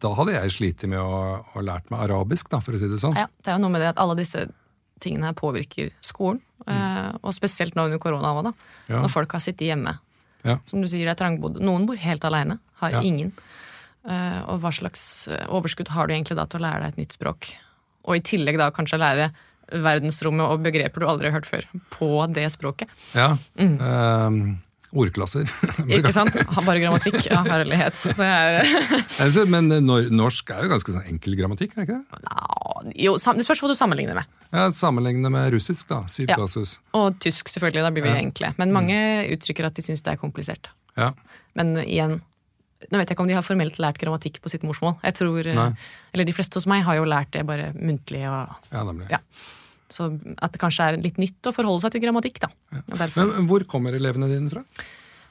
Da 0.00 0.12
hadde 0.14 0.32
jeg 0.36 0.50
slitt 0.54 0.82
med 0.86 0.98
å, 1.02 1.42
å 1.58 1.62
lært 1.64 1.88
meg 1.90 2.00
arabisk, 2.06 2.48
da, 2.52 2.60
for 2.62 2.72
å 2.76 2.78
si 2.78 2.86
det 2.90 3.00
sånn. 3.02 3.16
Ja, 3.18 3.26
det 3.42 3.50
er 3.50 3.56
jo 3.58 3.62
noe 3.64 3.74
med 3.74 3.82
det 3.82 3.88
at 3.94 3.98
alle 4.02 4.14
disse 4.18 4.44
tingene 5.02 5.30
her 5.30 5.34
påvirker 5.38 5.90
skolen. 6.06 6.40
eh, 6.66 7.12
Og 7.22 7.32
spesielt 7.34 7.74
nå 7.74 7.84
under 7.88 7.98
korona 8.02 8.30
òg, 8.34 8.44
da. 8.44 8.52
Ja. 8.88 9.00
Når 9.02 9.10
folk 9.10 9.32
har 9.32 9.40
sittet 9.42 9.66
hjemme. 9.68 9.96
Ja. 10.46 10.58
Som 10.70 10.80
du 10.82 10.86
sier, 10.90 11.02
det 11.06 11.16
er 11.16 11.22
trangbodd. 11.24 11.58
Noen 11.60 11.86
bor 11.86 11.96
helt 11.98 12.22
aleine, 12.24 12.60
har 12.78 12.90
Ja. 12.94 13.00
ingen. 13.02 13.32
Eh, 14.08 14.40
Og 14.46 14.60
hva 14.62 14.70
slags 14.72 15.26
eh, 15.28 15.46
overskudd 15.50 15.88
har 15.88 16.06
du 16.06 16.14
egentlig 16.14 16.36
da 16.38 16.44
til 16.46 16.60
å 16.60 16.66
lære 16.68 16.80
deg 16.84 16.88
et 16.94 16.96
nytt 17.02 17.18
språk? 17.18 17.50
Og 18.06 18.16
i 18.16 18.20
tillegg 18.20 18.56
da 18.56 18.70
kanskje 18.70 18.98
lære 19.02 19.32
verdensrommet 19.68 20.48
og 20.48 20.62
begreper 20.64 21.00
du 21.02 21.06
aldri 21.06 21.28
har 21.28 21.40
hørt 21.40 21.46
før, 21.50 21.66
på 21.90 22.32
det 22.32 22.46
språket. 22.54 22.88
Ja. 23.14 23.36
Eh, 23.58 24.30
ordklasser. 24.92 25.48
Mm. 25.82 25.90
Ikke 25.98 26.12
sant? 26.16 26.36
Bare 26.54 26.80
grammatikk. 26.82 27.18
Ja, 27.28 27.42
herlighet. 27.46 27.98
Det 28.16 28.28
er 28.28 28.62
Altså, 29.24 29.44
Men 29.50 29.68
norsk 30.14 30.52
er 30.54 30.64
jo 30.64 30.72
ganske 30.72 30.94
sånn 30.94 31.10
enkel 31.10 31.36
grammatikk, 31.38 31.74
er 31.76 31.82
det 31.84 31.88
ikke 31.88 31.98
det? 31.98 32.22
Nja, 32.24 32.94
Jo, 33.08 33.16
det 33.18 33.44
spørs 33.46 33.62
hva 33.64 33.70
du 33.72 33.76
sammenligner 33.78 34.16
med. 34.20 34.30
Ja, 34.54 34.68
Sammenligne 34.74 35.30
med 35.32 35.52
russisk, 35.52 35.88
da. 35.90 36.04
Ja. 36.24 36.38
Og 36.96 37.18
tysk, 37.20 37.50
selvfølgelig. 37.52 37.84
Da 37.84 37.92
blir 37.94 38.06
vi 38.06 38.14
enkle. 38.16 38.54
Men 38.60 38.72
mange 38.76 38.96
uttrykker 39.34 39.68
at 39.68 39.76
de 39.76 39.84
syns 39.84 40.04
det 40.06 40.14
er 40.14 40.20
komplisert. 40.20 40.70
Ja. 40.98 41.12
Men 41.58 41.76
igjen, 41.84 42.18
nå 42.88 43.00
vet 43.00 43.10
jeg 43.10 43.16
ikke 43.16 43.24
om 43.26 43.30
de 43.30 43.36
har 43.36 43.46
formelt 43.46 43.78
lært 43.82 43.98
grammatikk 44.00 44.40
på 44.42 44.50
sitt 44.52 44.64
morsmål. 44.66 44.96
Jeg 45.02 45.18
tror, 45.18 45.38
eh, 45.42 45.56
Nei. 45.58 45.70
eller 46.14 46.28
De 46.28 46.34
fleste 46.36 46.60
hos 46.60 46.68
meg 46.70 46.84
har 46.86 46.98
jo 47.00 47.06
lært 47.08 47.32
det 47.34 47.44
bare 47.48 47.72
muntlig. 47.74 48.22
Og, 48.30 48.54
ja, 48.72 48.84
nemlig. 48.86 49.08
ja. 49.10 49.18
Så 49.88 50.08
at 50.42 50.52
det 50.52 50.60
kanskje 50.60 50.84
er 50.90 50.98
litt 51.02 51.16
nytt 51.18 51.48
å 51.48 51.52
forholde 51.56 51.80
seg 51.86 51.92
til 51.96 52.02
grammatikk. 52.04 52.40
da. 52.44 52.48
Ja. 52.72 53.06
Men 53.16 53.46
hvor 53.48 53.64
kommer 53.64 53.96
elevene 53.96 54.28
dine 54.28 54.50
fra? 54.52 54.62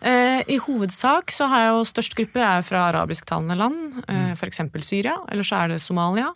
eh, 0.01 0.41
I 0.49 0.57
hovedsak 0.57 1.31
så 1.33 1.47
har 1.51 1.59
jeg 1.65 1.73
jo 1.75 1.83
størst 1.93 2.15
grupper 2.17 2.41
er 2.45 2.61
fra 2.65 2.87
arabisktalende 2.91 3.57
land, 3.57 4.03
eh, 4.07 4.31
f.eks. 4.33 4.61
Syria. 4.81 5.17
Eller 5.29 5.43
så 5.43 5.61
er 5.63 5.67
det 5.75 5.81
Somalia. 5.81 6.31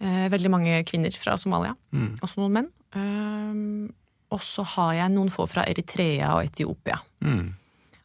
Eh, 0.00 0.28
veldig 0.32 0.50
mange 0.50 0.82
kvinner 0.88 1.12
fra 1.16 1.36
Somalia. 1.38 1.76
Også 2.24 2.40
noen 2.40 2.52
menn. 2.56 2.70
Eh, 2.96 3.92
og 4.32 4.40
så 4.40 4.64
har 4.64 4.94
jeg 4.96 5.12
noen 5.12 5.28
få 5.30 5.44
fra 5.46 5.64
Eritrea 5.68 6.32
og 6.38 6.46
Etiopia. 6.46 6.96
Mm. 7.22 7.50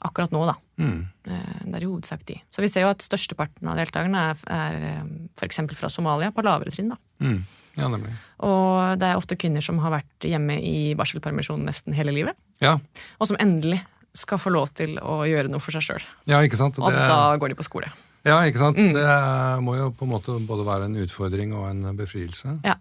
Akkurat 0.07 0.29
nå, 0.35 0.43
da. 0.45 0.53
Mm. 0.77 0.99
Eh, 1.25 1.61
Det 1.65 1.75
er 1.79 1.83
i 1.83 1.87
hovedsak 1.89 2.25
de. 2.27 2.35
Så 2.51 2.61
vi 2.61 2.67
ser 2.69 2.83
jo 2.83 2.89
at 2.91 2.99
størsteparten 3.01 3.67
av 3.71 3.77
deltakerne 3.79 4.25
er, 4.29 4.43
er 4.51 5.07
f.eks. 5.39 5.57
fra 5.79 5.89
Somalia, 5.89 6.29
på 6.35 6.43
lavere 6.45 6.69
trinn. 6.75 6.89
da. 6.93 6.97
Mm. 7.23 7.39
Ja, 7.77 7.87
nemlig. 7.91 8.13
Og 8.45 8.97
det 8.99 9.07
er 9.11 9.19
ofte 9.19 9.37
kvinner 9.39 9.63
som 9.63 9.79
har 9.83 9.93
vært 9.99 10.27
hjemme 10.27 10.57
i 10.61 10.93
barselpermisjon 10.97 11.63
nesten 11.67 11.93
hele 11.97 12.11
livet. 12.15 12.35
Ja, 12.63 12.77
Og 13.19 13.27
som 13.29 13.37
endelig 13.39 13.79
skal 14.17 14.39
få 14.41 14.49
lov 14.49 14.71
til 14.73 14.95
å 14.97 15.19
gjøre 15.29 15.49
noe 15.53 15.61
for 15.61 15.71
seg 15.75 15.83
sjøl. 15.85 16.05
ja 16.25 16.39
ikke 16.41 16.57
sant? 16.57 16.79
Og 16.81 16.89
Det, 16.91 17.03
da 17.09 17.35
går 17.37 17.49
de 17.53 17.55
på 17.59 17.65
skole. 17.67 17.91
ja, 18.25 18.39
ikke 18.49 18.57
sant? 18.59 18.77
Det 18.77 19.61
må 19.61 19.75
jo 19.77 19.91
på 19.93 20.05
en 20.07 20.13
måte 20.15 20.37
både 20.47 20.65
være 20.65 20.85
en 20.89 20.95
utfordring 21.03 21.53
og 21.53 21.69
en 21.69 21.95
befrielse. 21.97 22.59
Ja. 22.65 22.75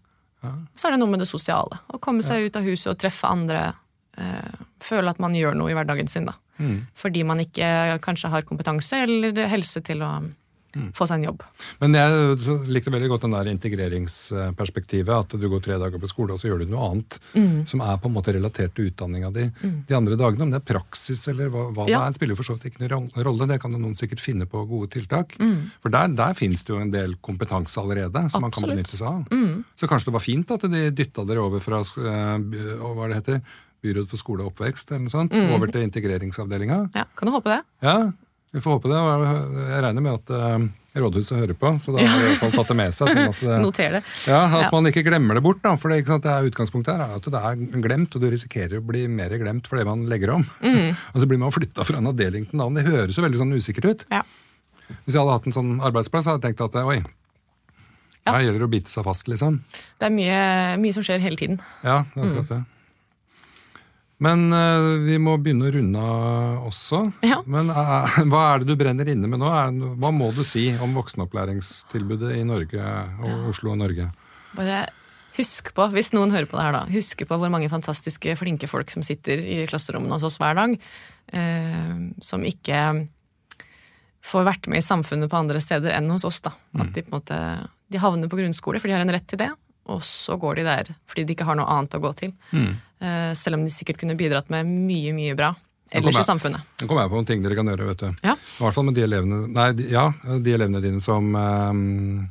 Så 0.76 0.86
er 0.88 0.94
det 0.94 1.00
noe 1.00 1.10
med 1.10 1.20
det 1.20 1.28
sosiale. 1.28 1.78
Å 1.92 1.98
komme 2.00 2.22
seg 2.22 2.46
ut 2.46 2.56
av 2.56 2.62
huset 2.62 2.92
og 2.92 2.98
treffe 3.02 3.26
andre. 3.28 3.74
Øh, 4.16 4.64
føle 4.80 5.10
at 5.10 5.18
man 5.20 5.34
gjør 5.34 5.56
noe 5.58 5.72
i 5.72 5.74
hverdagen 5.76 6.08
sin. 6.08 6.24
da. 6.24 6.36
Mm. 6.58 6.86
Fordi 6.96 7.24
man 7.26 7.40
ikke 7.42 7.98
kanskje 8.04 8.30
har 8.32 8.42
kompetanse 8.48 9.02
eller 9.04 9.46
helse 9.50 9.82
til 9.84 10.00
å 10.06 10.12
få 10.96 11.06
seg 11.08 11.20
en 11.20 11.26
jobb. 11.30 11.42
Men 11.80 11.94
jeg 11.94 12.58
likte 12.72 12.92
veldig 12.92 13.08
godt 13.12 13.24
den 13.26 13.34
der 13.36 13.50
integreringsperspektivet. 13.52 15.12
At 15.16 15.36
du 15.40 15.46
går 15.50 15.62
tre 15.64 15.78
dager 15.80 16.00
på 16.02 16.10
skole, 16.10 16.34
og 16.34 16.40
så 16.40 16.48
gjør 16.50 16.62
du 16.64 16.72
noe 16.72 16.90
annet 16.92 17.18
som 17.68 17.82
er 17.84 17.98
på 18.02 18.10
en 18.10 18.14
måte 18.16 18.34
relatert 18.36 18.74
til 18.76 18.90
utdanninga 18.90 19.30
di 19.34 19.46
de 19.88 19.96
andre 19.96 20.16
dagene. 20.18 20.46
Om 20.46 20.52
det 20.54 20.60
er 20.62 20.66
praksis 20.74 21.26
eller 21.32 21.50
hva, 21.52 21.66
hva 21.76 21.86
Ja. 21.88 22.00
det 22.04 22.16
er, 22.16 22.18
spiller 22.20 22.36
for 22.38 22.46
så 22.48 22.56
vidt 22.56 22.70
ikke 22.72 22.86
noen 22.88 23.10
rolle. 23.26 23.46
Det 23.50 23.60
kan 23.62 23.72
noen 23.76 23.94
sikkert 23.98 24.20
finne 24.20 24.46
på 24.46 24.64
gode 24.68 24.90
tiltak. 24.92 25.36
For 25.82 25.88
der, 25.92 26.08
der 26.16 26.34
finnes 26.38 26.64
det 26.66 26.74
jo 26.74 26.80
en 26.82 26.90
del 26.94 27.16
kompetanse 27.24 27.78
allerede 27.80 28.26
som 28.30 28.42
man 28.42 28.50
kan 28.50 28.64
Absolutt. 28.64 28.74
benytte 28.76 28.96
seg 28.96 29.06
av. 29.06 29.64
Så 29.76 29.88
kanskje 29.90 30.10
det 30.10 30.16
var 30.18 30.24
fint 30.24 30.50
at 30.50 30.66
de 30.70 30.90
dytta 30.90 31.24
dere 31.28 31.42
over 31.44 31.60
fra 31.62 31.80
eh, 31.80 32.38
hva 32.82 33.08
det 33.08 33.20
heter, 33.22 33.40
byråd 33.84 34.08
for 34.10 34.18
skole 34.18 34.42
og 34.42 34.52
oppvekst 34.54 34.90
eller 34.90 35.04
noe 35.06 35.12
sånt, 35.12 35.34
over 35.54 35.70
til 35.70 35.84
integreringsavdelinga. 35.86 36.78
Ja, 36.96 37.04
Kan 37.16 37.28
du 37.28 37.32
håpe 37.36 37.52
det? 37.52 37.60
Ja, 37.84 38.12
vi 38.56 38.64
får 38.64 38.76
håpe 38.78 38.88
det. 38.90 38.96
og 38.96 39.24
Jeg 39.68 39.82
regner 39.84 40.04
med 40.06 40.16
at 40.16 40.32
eh, 40.36 40.66
rådhuset 40.96 41.36
hører 41.42 41.56
på, 41.60 41.70
så 41.82 41.92
da 41.92 42.00
har 42.06 42.16
de 42.16 42.24
i 42.24 42.28
hvert 42.30 42.40
fall 42.40 42.54
tatt 42.56 42.70
det 42.72 42.76
med 42.78 42.94
seg. 42.96 43.10
sånn 43.12 43.28
at, 43.28 43.42
eh, 43.52 43.58
Noter 43.60 43.96
det. 43.98 44.02
ja, 44.30 44.38
At 44.48 44.62
Ja. 44.64 44.70
man 44.72 44.88
ikke 44.88 45.04
glemmer 45.04 45.36
det 45.36 45.42
bort. 45.44 45.60
da, 45.62 45.74
for 45.76 45.92
det, 45.92 46.06
sant, 46.08 46.24
det 46.24 46.32
er 46.32 46.48
Utgangspunktet 46.48 46.96
her 46.96 47.04
er 47.04 47.18
at 47.20 47.28
det 47.36 47.42
er 47.50 47.82
glemt, 47.84 48.16
og 48.16 48.24
du 48.24 48.30
risikerer 48.32 48.80
å 48.80 48.86
bli 48.86 49.04
mer 49.12 49.34
glemt 49.36 49.68
for 49.68 49.76
det 49.76 49.84
man 49.88 50.06
legger 50.08 50.32
om. 50.38 50.46
og 51.12 51.20
så 51.20 51.28
blir 51.28 51.38
man 51.42 51.52
flytta 51.52 51.84
fra 51.84 52.00
en 52.00 52.08
avdeling 52.12 52.48
til 52.48 52.56
en 52.58 52.64
annen. 52.70 52.80
Det 52.80 52.88
høres 52.96 53.18
jo 53.20 53.26
veldig 53.26 53.42
sånn 53.44 53.52
usikkert 53.56 53.90
ut. 53.92 54.06
Ja. 54.10 54.22
Hvis 55.04 55.14
jeg 55.16 55.20
hadde 55.20 55.34
hatt 55.36 55.46
en 55.50 55.56
sånn 55.56 55.76
arbeidsplass, 55.84 56.26
hadde 56.30 56.40
jeg 56.46 56.56
tenkt 56.56 56.64
at 56.70 56.80
oi, 56.86 57.02
Ja. 58.26 58.32
her 58.34 58.40
gjelder 58.46 58.58
det 58.64 58.66
å 58.66 58.72
bite 58.72 58.90
seg 58.90 59.04
fast, 59.06 59.28
liksom. 59.30 59.60
Det 60.00 60.06
er 60.08 60.14
mye, 60.14 60.40
mye 60.82 60.94
som 60.96 61.02
skjer 61.06 61.20
hele 61.22 61.36
tiden. 61.38 61.60
Ja, 61.84 62.00
det 62.14 62.22
er 62.24 62.30
akkurat 62.32 62.48
det. 62.56 62.64
Men 64.24 64.46
uh, 64.48 64.96
vi 65.04 65.18
må 65.20 65.34
begynne 65.42 65.68
å 65.68 65.72
runde 65.74 66.02
av 66.02 66.68
også. 66.70 67.02
Ja. 67.26 67.42
Men 67.44 67.68
uh, 67.72 68.16
hva 68.30 68.44
er 68.52 68.62
det 68.62 68.70
du 68.70 68.78
brenner 68.80 69.08
inne 69.12 69.28
med 69.28 69.42
nå? 69.42 69.50
Er, 69.52 69.74
hva 70.00 70.12
må 70.14 70.30
du 70.36 70.42
si 70.46 70.70
om 70.82 70.96
voksenopplæringstilbudet 70.96 72.38
i 72.38 72.44
Norge 72.48 72.92
og 73.20 73.50
Oslo 73.52 73.74
og 73.74 73.82
Norge? 73.82 74.08
Bare 74.56 74.86
husk 75.36 75.74
på, 75.76 75.84
hvis 75.92 76.14
noen 76.16 76.32
hører 76.32 76.48
på 76.48 76.56
det 76.56 76.64
her 76.64 76.72
da, 76.78 76.86
husk 76.88 77.26
på 77.28 77.36
hvor 77.36 77.52
mange 77.52 77.68
fantastiske, 77.68 78.38
flinke 78.40 78.70
folk 78.70 78.88
som 78.94 79.04
sitter 79.04 79.42
i 79.42 79.58
klasserommene 79.68 80.16
hos 80.16 80.24
oss 80.24 80.40
hver 80.40 80.56
dag, 80.56 80.78
uh, 81.36 81.92
som 82.24 82.46
ikke 82.48 82.80
får 84.26 84.48
vært 84.48 84.72
med 84.72 84.80
i 84.80 84.86
samfunnet 84.86 85.30
på 85.30 85.38
andre 85.38 85.60
steder 85.62 85.92
enn 85.94 86.08
hos 86.10 86.24
oss. 86.26 86.40
da. 86.42 86.56
At 86.80 86.88
de 86.96 87.04
på 87.04 87.12
en 87.12 87.18
måte, 87.20 87.36
de 87.92 88.00
havner 88.00 88.32
på 88.32 88.40
grunnskole, 88.40 88.80
for 88.80 88.88
de 88.88 88.96
har 88.96 89.04
en 89.04 89.12
rett 89.12 89.28
til 89.28 89.44
det, 89.44 89.52
og 89.86 90.02
så 90.02 90.36
går 90.40 90.60
de 90.60 90.64
der 90.66 90.90
fordi 91.06 91.24
de 91.28 91.34
ikke 91.36 91.46
har 91.48 91.56
noe 91.58 91.66
annet 91.70 91.94
å 91.94 92.02
gå 92.02 92.10
til. 92.18 92.32
Eh, 92.52 93.32
selv 93.38 93.58
om 93.58 93.64
de 93.66 93.70
sikkert 93.70 93.98
kunne 94.00 94.16
bidratt 94.18 94.50
med 94.50 94.66
mye, 94.66 95.12
mye 95.16 95.34
bra. 95.38 95.54
ellers 95.94 96.18
i 96.18 96.22
samfunnet. 96.26 96.60
Nå 96.82 96.88
kommer 96.88 97.04
jeg 97.04 97.10
på 97.12 97.18
noen 97.20 97.26
ting 97.28 97.42
dere 97.44 97.54
kan 97.54 97.68
gjøre. 97.70 97.86
vet 97.86 98.00
du. 98.02 98.08
Ja. 98.26 98.32
I 98.34 98.62
hvert 98.64 98.74
fall 98.74 98.84
med 98.88 98.96
de 98.98 99.04
elevene, 99.06 99.44
nei, 99.54 99.68
ja, 99.92 100.08
de 100.42 100.52
elevene 100.56 100.80
dine 100.82 101.00
som 101.00 101.34
um 101.36 102.30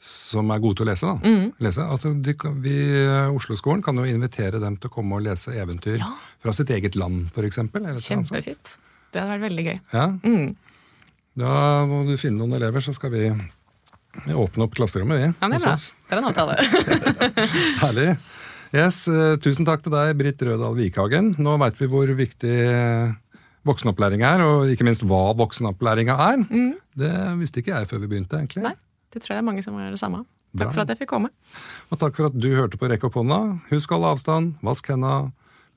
som 0.00 0.48
er 0.50 0.60
gode 0.64 0.78
til 0.80 0.86
å 0.86 0.88
lese. 0.88 1.06
da. 1.06 1.28
Mm. 1.28 1.52
lese. 1.60 1.84
At 1.84 2.04
de, 2.24 2.34
vi, 2.64 2.76
eh, 3.04 3.28
Oslo-skolen 3.36 3.82
kan 3.84 3.98
jo 4.00 4.06
invitere 4.08 4.58
dem 4.58 4.78
til 4.80 4.88
å 4.88 4.92
komme 4.94 5.18
og 5.18 5.26
lese 5.26 5.52
eventyr 5.52 5.98
Ja. 6.00 6.08
fra 6.40 6.52
sitt 6.56 6.70
eget 6.70 6.96
land, 6.96 7.28
f.eks. 7.34 7.58
Kjempefint. 8.06 8.78
Det 9.12 9.20
hadde 9.20 9.34
vært 9.36 9.44
veldig 9.50 9.64
gøy. 9.66 9.80
Ja. 9.92 10.06
Mm. 10.24 10.56
Da 11.36 11.84
må 11.84 12.06
du 12.08 12.16
finne 12.16 12.38
noen 12.38 12.56
elever, 12.56 12.80
så 12.80 12.94
skal 12.94 13.10
vi 13.10 13.28
åpne 14.34 14.66
opp 14.66 14.74
klasserommet. 14.76 15.18
vi. 15.20 15.30
Ja, 15.30 15.48
det 15.48 15.58
er 15.60 15.64
bra. 15.64 15.74
Det 15.80 16.16
er 16.16 16.20
en 16.20 16.28
avtale. 16.30 16.56
Herlig. 17.84 18.08
Yes, 18.70 19.00
eh, 19.10 19.34
Tusen 19.42 19.66
takk 19.66 19.82
til 19.82 19.94
deg, 19.94 20.12
Britt 20.18 20.42
Rødal 20.46 20.76
Vikhagen. 20.78 21.32
Nå 21.42 21.56
veit 21.62 21.78
vi 21.80 21.88
hvor 21.90 22.10
viktig 22.18 22.52
eh, 22.70 23.14
voksenopplæring 23.66 24.22
er, 24.26 24.44
og 24.46 24.70
ikke 24.70 24.86
minst 24.86 25.02
hva 25.06 25.32
voksenopplæringa 25.38 26.14
er. 26.30 26.44
Det 27.00 27.10
visste 27.40 27.62
ikke 27.62 27.74
jeg 27.74 27.90
før 27.90 28.04
vi 28.04 28.12
begynte. 28.14 28.38
egentlig. 28.38 28.62
Mm. 28.62 28.70
Nei, 28.70 28.76
det 29.12 29.22
tror 29.24 29.34
jeg 29.34 29.40
det 29.40 29.42
er 29.44 29.48
mange 29.50 29.66
som 29.66 29.74
gjør 29.78 29.96
det 29.96 30.02
samme. 30.02 30.22
Bra. 30.50 30.64
Takk 30.64 30.74
for 30.74 30.82
at 30.82 30.90
jeg 30.94 31.02
fikk 31.02 31.12
komme. 31.12 31.30
Og 31.90 32.00
takk 32.00 32.16
for 32.18 32.30
at 32.30 32.38
du 32.38 32.48
hørte 32.56 32.78
på 32.78 32.88
Rekk 32.90 33.06
opp 33.06 33.18
hånda. 33.20 33.40
Husk 33.70 33.92
holde 33.94 34.14
avstand, 34.16 34.56
vask 34.66 34.90
henda, 34.90 35.30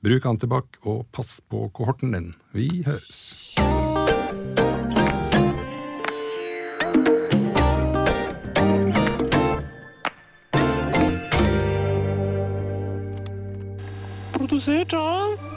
bruk 0.04 0.26
antibac 0.30 0.80
og 0.82 1.04
pass 1.14 1.38
på 1.50 1.68
kohorten 1.74 2.14
din. 2.14 2.32
Vi 2.54 2.82
høres. 2.86 3.54
Produsert 14.46 14.92
av 14.92 15.53